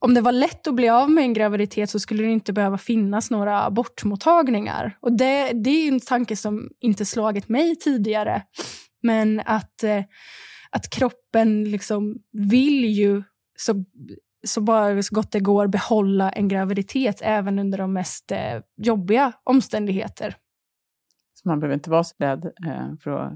om 0.05 0.15
det 0.15 0.21
var 0.21 0.33
lätt 0.33 0.67
att 0.67 0.75
bli 0.75 0.89
av 0.89 1.11
med 1.11 1.25
en 1.25 1.33
graviditet 1.33 1.91
så 1.91 2.01
skulle 2.01 2.23
det 2.23 2.31
inte 2.31 2.53
behöva 2.53 2.79
finnas 2.79 3.31
några 3.31 3.65
abortmottagningar. 3.65 4.99
Och 5.01 5.13
det, 5.13 5.53
det 5.53 5.71
är 5.71 5.93
en 5.93 6.01
tanke 6.01 6.37
som 6.37 6.71
inte 6.81 7.05
slagit 7.05 7.49
mig 7.49 7.77
tidigare. 7.77 8.43
Men 9.03 9.43
att, 9.47 9.83
eh, 9.83 10.05
att 10.71 10.91
kroppen 10.91 11.65
liksom 11.65 12.19
vill 12.33 12.85
ju 12.85 13.23
så, 13.57 13.85
så 14.47 14.61
bara 14.61 15.03
så 15.03 15.15
gott 15.15 15.33
det 15.33 15.41
går 15.41 15.67
behålla 15.67 16.31
en 16.31 16.49
graviditet 16.49 17.21
även 17.23 17.59
under 17.59 17.79
de 17.79 17.93
mest 17.93 18.33
eh, 18.33 18.61
jobbiga 18.77 19.33
omständigheter. 19.45 20.37
Så 21.35 21.49
man 21.49 21.61
behöver 21.61 21.75
inte 21.75 21.91
vara 21.91 22.05
så 22.05 22.15
rädd 22.19 22.45
eh, 22.67 22.97
för 23.01 23.11
att, 23.11 23.33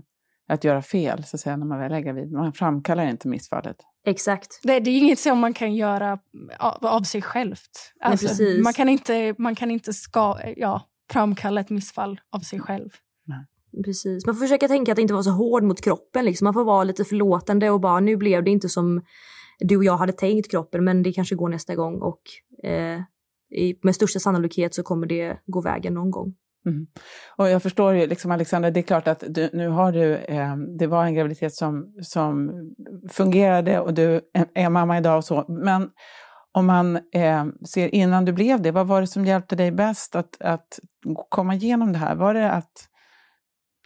att 0.48 0.64
göra 0.64 0.82
fel 0.82 1.24
så 1.24 1.36
att 1.36 1.40
säga, 1.40 1.56
när 1.56 1.66
man 1.66 1.78
väl 1.78 1.92
är 1.92 2.00
gravid. 2.00 2.32
Man 2.32 2.52
framkallar 2.52 3.06
inte 3.06 3.28
missfallet. 3.28 3.76
Exakt. 4.08 4.60
Det, 4.62 4.80
det, 4.80 4.90
är 4.90 4.98
inget 4.98 5.18
som 5.18 5.38
man 5.38 5.54
kan 5.54 5.74
göra 5.74 6.18
av, 6.58 6.86
av 6.86 7.02
sig 7.02 7.22
självt. 7.22 7.92
Alltså, 8.00 8.42
Nej, 8.42 8.60
man 8.60 8.72
kan 8.72 8.88
inte, 8.88 9.34
man 9.38 9.54
kan 9.54 9.70
inte 9.70 9.92
ska, 9.92 10.38
ja, 10.56 10.88
framkalla 11.12 11.60
ett 11.60 11.70
missfall 11.70 12.20
av 12.30 12.40
sig 12.40 12.60
själv. 12.60 12.90
Nej. 13.26 13.46
Precis. 13.84 14.26
Man 14.26 14.34
får 14.34 14.40
försöka 14.40 14.68
tänka 14.68 14.92
att 14.92 14.98
inte 14.98 15.14
vara 15.14 15.22
så 15.22 15.30
hård 15.30 15.62
mot 15.62 15.80
kroppen. 15.80 16.24
Liksom. 16.24 16.44
Man 16.44 16.54
får 16.54 16.64
vara 16.64 16.84
lite 16.84 17.04
förlåtande 17.04 17.70
och 17.70 17.80
bara 17.80 18.00
nu 18.00 18.16
blev 18.16 18.44
det 18.44 18.50
inte 18.50 18.68
som 18.68 19.02
du 19.58 19.76
och 19.76 19.84
jag 19.84 19.96
hade 19.96 20.12
tänkt 20.12 20.50
kroppen 20.50 20.84
men 20.84 21.02
det 21.02 21.12
kanske 21.12 21.34
går 21.34 21.48
nästa 21.48 21.74
gång 21.74 22.02
och 22.02 22.20
eh, 22.64 23.00
med 23.82 23.94
största 23.94 24.18
sannolikhet 24.18 24.74
så 24.74 24.82
kommer 24.82 25.06
det 25.06 25.38
gå 25.46 25.60
vägen 25.60 25.94
någon 25.94 26.10
gång. 26.10 26.34
Mm. 26.68 26.86
Och 27.36 27.48
jag 27.48 27.62
förstår 27.62 27.94
ju, 27.94 28.06
liksom 28.06 28.30
Alexandra, 28.30 28.70
det 28.70 28.80
är 28.80 28.82
klart 28.82 29.08
att 29.08 29.24
du, 29.28 29.50
nu 29.52 29.68
har 29.68 29.92
du, 29.92 30.16
eh, 30.16 30.56
det 30.56 30.86
var 30.86 31.04
en 31.04 31.14
graviditet 31.14 31.54
som, 31.54 31.94
som 32.02 32.50
fungerade 33.10 33.80
och 33.80 33.94
du 33.94 34.20
är 34.54 34.70
mamma 34.70 34.98
idag 34.98 35.16
och 35.16 35.24
så. 35.24 35.44
Men 35.48 35.90
om 36.52 36.66
man 36.66 36.96
eh, 36.96 37.46
ser 37.68 37.94
innan 37.94 38.24
du 38.24 38.32
blev 38.32 38.62
det, 38.62 38.70
vad 38.70 38.86
var 38.86 39.00
det 39.00 39.06
som 39.06 39.24
hjälpte 39.24 39.56
dig 39.56 39.70
bäst 39.70 40.16
att, 40.16 40.40
att 40.40 40.78
komma 41.28 41.54
igenom 41.54 41.92
det 41.92 41.98
här? 41.98 42.14
Var 42.14 42.34
det 42.34 42.50
att 42.50 42.72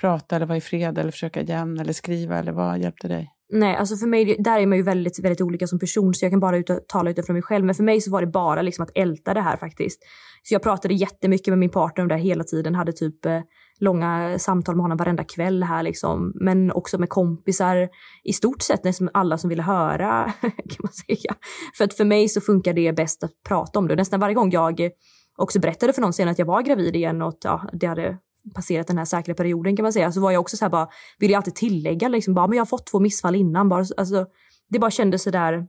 prata 0.00 0.36
eller 0.36 0.46
vara 0.46 0.58
i 0.58 0.60
fred 0.60 0.98
eller 0.98 1.10
försöka 1.10 1.40
igen 1.40 1.80
eller 1.80 1.92
skriva 1.92 2.38
eller 2.38 2.52
vad 2.52 2.78
hjälpte 2.78 3.08
dig? 3.08 3.30
Nej, 3.54 3.76
alltså 3.76 3.96
för 3.96 4.06
mig, 4.06 4.36
där 4.38 4.60
är 4.60 4.66
man 4.66 4.78
ju 4.78 4.84
väldigt, 4.84 5.18
väldigt 5.18 5.40
olika 5.40 5.66
som 5.66 5.78
person 5.78 6.14
så 6.14 6.24
jag 6.24 6.32
kan 6.32 6.40
bara 6.40 6.56
ut 6.56 6.70
tala 6.88 7.10
utifrån 7.10 7.34
mig 7.34 7.42
själv. 7.42 7.64
Men 7.64 7.74
för 7.74 7.84
mig 7.84 8.00
så 8.00 8.10
var 8.10 8.20
det 8.20 8.26
bara 8.26 8.62
liksom 8.62 8.82
att 8.82 8.90
älta 8.94 9.34
det 9.34 9.40
här 9.40 9.56
faktiskt. 9.56 10.00
Så 10.42 10.54
jag 10.54 10.62
pratade 10.62 10.94
jättemycket 10.94 11.48
med 11.48 11.58
min 11.58 11.70
partner 11.70 12.02
om 12.02 12.08
det 12.08 12.14
här 12.14 12.22
hela 12.22 12.44
tiden, 12.44 12.74
hade 12.74 12.92
typ 12.92 13.26
eh, 13.26 13.40
långa 13.80 14.38
samtal 14.38 14.76
med 14.76 14.82
honom 14.82 14.98
varenda 14.98 15.24
kväll 15.24 15.62
här 15.62 15.82
liksom. 15.82 16.32
Men 16.34 16.72
också 16.72 16.98
med 16.98 17.08
kompisar, 17.08 17.88
i 18.24 18.32
stort 18.32 18.62
sett 18.62 18.84
nästan 18.84 19.10
alla 19.14 19.38
som 19.38 19.50
ville 19.50 19.62
höra 19.62 20.32
kan 20.40 20.78
man 20.78 20.92
säga. 20.92 21.34
För 21.76 21.84
att 21.84 21.94
för 21.94 22.04
mig 22.04 22.28
så 22.28 22.40
funkar 22.40 22.72
det 22.72 22.92
bäst 22.92 23.24
att 23.24 23.42
prata 23.48 23.78
om 23.78 23.88
det. 23.88 23.96
Nästan 23.96 24.20
varje 24.20 24.34
gång 24.34 24.50
jag 24.50 24.90
också 25.36 25.60
berättade 25.60 25.92
för 25.92 26.02
någon 26.02 26.12
sen 26.12 26.28
att 26.28 26.38
jag 26.38 26.46
var 26.46 26.62
gravid 26.62 26.96
igen 26.96 27.22
och 27.22 27.28
att 27.28 27.44
ja, 27.44 27.70
det 27.72 27.86
hade 27.86 28.18
passerat 28.54 28.86
den 28.86 28.98
här 28.98 29.04
säkra 29.04 29.34
perioden 29.34 29.76
kan 29.76 29.82
man 29.82 29.92
säga, 29.92 30.12
så 30.12 30.20
var 30.20 30.30
jag 30.30 30.40
också 30.40 30.56
så 30.56 30.64
här 30.64 30.70
bara, 30.70 30.88
ville 31.18 31.32
jag 31.32 31.38
alltid 31.38 31.54
tillägga 31.54 32.08
liksom 32.08 32.34
bara, 32.34 32.46
men 32.46 32.56
jag 32.56 32.60
har 32.60 32.66
fått 32.66 32.86
två 32.86 33.00
missfall 33.00 33.34
innan. 33.34 33.68
Bara, 33.68 33.84
alltså, 33.96 34.26
det 34.68 34.78
bara 34.78 34.90
kändes 34.90 35.22
sådär 35.22 35.66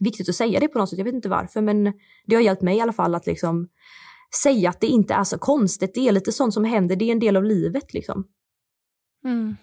viktigt 0.00 0.28
att 0.28 0.34
säga 0.34 0.60
det 0.60 0.68
på 0.68 0.78
något 0.78 0.90
sätt. 0.90 0.98
Jag 0.98 1.04
vet 1.04 1.14
inte 1.14 1.28
varför, 1.28 1.60
men 1.60 1.92
det 2.26 2.34
har 2.34 2.42
hjälpt 2.42 2.62
mig 2.62 2.76
i 2.76 2.80
alla 2.80 2.92
fall 2.92 3.14
att 3.14 3.26
liksom 3.26 3.68
säga 4.42 4.70
att 4.70 4.80
det 4.80 4.86
inte 4.86 5.14
är 5.14 5.24
så 5.24 5.38
konstigt. 5.38 5.94
Det 5.94 6.08
är 6.08 6.12
lite 6.12 6.32
sånt 6.32 6.54
som 6.54 6.64
händer, 6.64 6.96
det 6.96 7.04
är 7.04 7.12
en 7.12 7.18
del 7.18 7.36
av 7.36 7.44
livet 7.44 7.94
liksom. 7.94 8.24
Mm. 9.24 9.56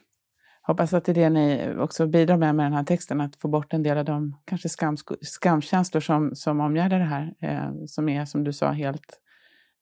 Hoppas 0.61 0.93
att 0.93 1.05
det 1.05 1.11
är 1.11 1.13
det 1.13 1.29
ni 1.29 1.75
också 1.79 2.07
bidrar 2.07 2.37
med 2.37 2.55
med 2.55 2.65
den 2.65 2.73
här 2.73 2.83
texten, 2.83 3.21
att 3.21 3.35
få 3.35 3.47
bort 3.47 3.73
en 3.73 3.83
del 3.83 3.97
av 3.97 4.05
de 4.05 4.35
kanske 4.45 4.69
skam, 4.69 4.97
skamkänslor 5.21 6.01
som, 6.01 6.35
som 6.35 6.59
omgärdar 6.59 6.99
det 6.99 7.05
här, 7.05 7.33
eh, 7.41 7.85
som 7.87 8.09
är 8.09 8.25
som 8.25 8.43
du 8.43 8.53
sa 8.53 8.71
helt 8.71 9.19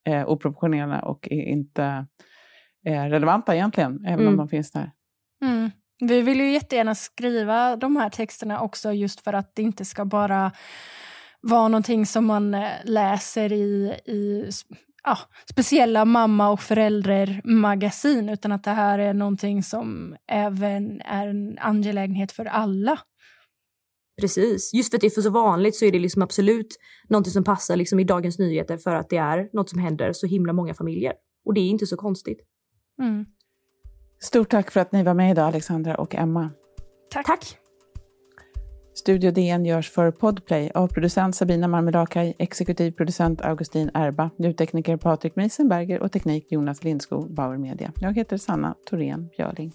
eh, 0.05 0.29
oproportionerliga 0.29 1.01
och 1.01 1.27
inte 1.27 2.05
relevanta 2.91 3.55
egentligen, 3.55 4.05
även 4.05 4.19
mm. 4.19 4.27
om 4.27 4.37
de 4.37 4.49
finns 4.49 4.71
där. 4.71 4.91
Mm. 5.45 5.71
Vi 5.99 6.21
vill 6.21 6.39
ju 6.39 6.51
jättegärna 6.51 6.95
skriva 6.95 7.75
de 7.75 7.95
här 7.95 8.09
texterna 8.09 8.61
också 8.61 8.91
just 8.91 9.21
för 9.21 9.33
att 9.33 9.55
det 9.55 9.61
inte 9.61 9.85
ska 9.85 10.05
bara 10.05 10.51
vara 11.41 11.67
någonting 11.67 12.05
som 12.05 12.25
man 12.25 12.53
eh, 12.53 12.69
läser 12.83 13.53
i, 13.53 13.99
i 14.05 14.49
ja, 15.03 15.17
speciella 15.49 16.05
mamma 16.05 16.49
och 16.49 16.59
föräldrarmagasin 16.59 18.29
utan 18.29 18.51
att 18.51 18.63
det 18.63 18.71
här 18.71 18.99
är 18.99 19.13
någonting 19.13 19.63
som 19.63 20.15
även 20.31 21.01
är 21.01 21.27
en 21.27 21.57
angelägenhet 21.59 22.31
för 22.31 22.45
alla. 22.45 22.99
Precis. 24.21 24.73
Just 24.73 24.91
för 24.91 24.97
att 24.97 25.01
det 25.01 25.07
är 25.07 25.11
för 25.11 25.21
så 25.21 25.29
vanligt 25.29 25.75
så 25.75 25.85
är 25.85 25.91
det 25.91 25.99
liksom 25.99 26.21
absolut 26.21 26.77
någonting 27.09 27.33
som 27.33 27.43
passar 27.43 27.75
liksom 27.75 27.99
i 27.99 28.03
Dagens 28.03 28.39
Nyheter 28.39 28.77
för 28.77 28.95
att 28.95 29.09
det 29.09 29.17
är 29.17 29.49
något 29.53 29.69
som 29.69 29.79
händer 29.79 30.13
så 30.13 30.27
himla 30.27 30.53
många 30.53 30.73
familjer. 30.73 31.13
Och 31.45 31.53
det 31.53 31.59
är 31.59 31.69
inte 31.69 31.85
så 31.85 31.97
konstigt. 31.97 32.39
Mm. 32.99 33.25
Stort 34.19 34.49
tack 34.49 34.71
för 34.71 34.79
att 34.79 34.91
ni 34.91 35.03
var 35.03 35.13
med 35.13 35.31
idag, 35.31 35.47
Alexandra 35.47 35.95
och 35.95 36.15
Emma. 36.15 36.49
Tack. 37.11 37.25
tack. 37.25 37.57
Studio 38.97 39.31
DN 39.31 39.65
görs 39.65 39.91
för 39.91 40.11
Podplay 40.11 40.71
av 40.75 40.87
producent 40.87 41.35
Sabina 41.35 41.67
Marmelakai, 41.67 42.33
exekutiv 42.39 42.91
producent 42.91 43.41
Augustin 43.41 43.91
Erba, 43.93 44.29
ljudtekniker 44.37 44.97
Patrik 44.97 45.35
Miesenberger 45.35 45.99
och 45.99 46.11
teknik 46.11 46.51
Jonas 46.51 46.83
Lindskog, 46.83 47.33
Bauer 47.33 47.57
Media. 47.57 47.91
Jag 48.01 48.15
heter 48.15 48.37
Sanna 48.37 48.75
Thorén 48.89 49.29
Björling. 49.37 49.73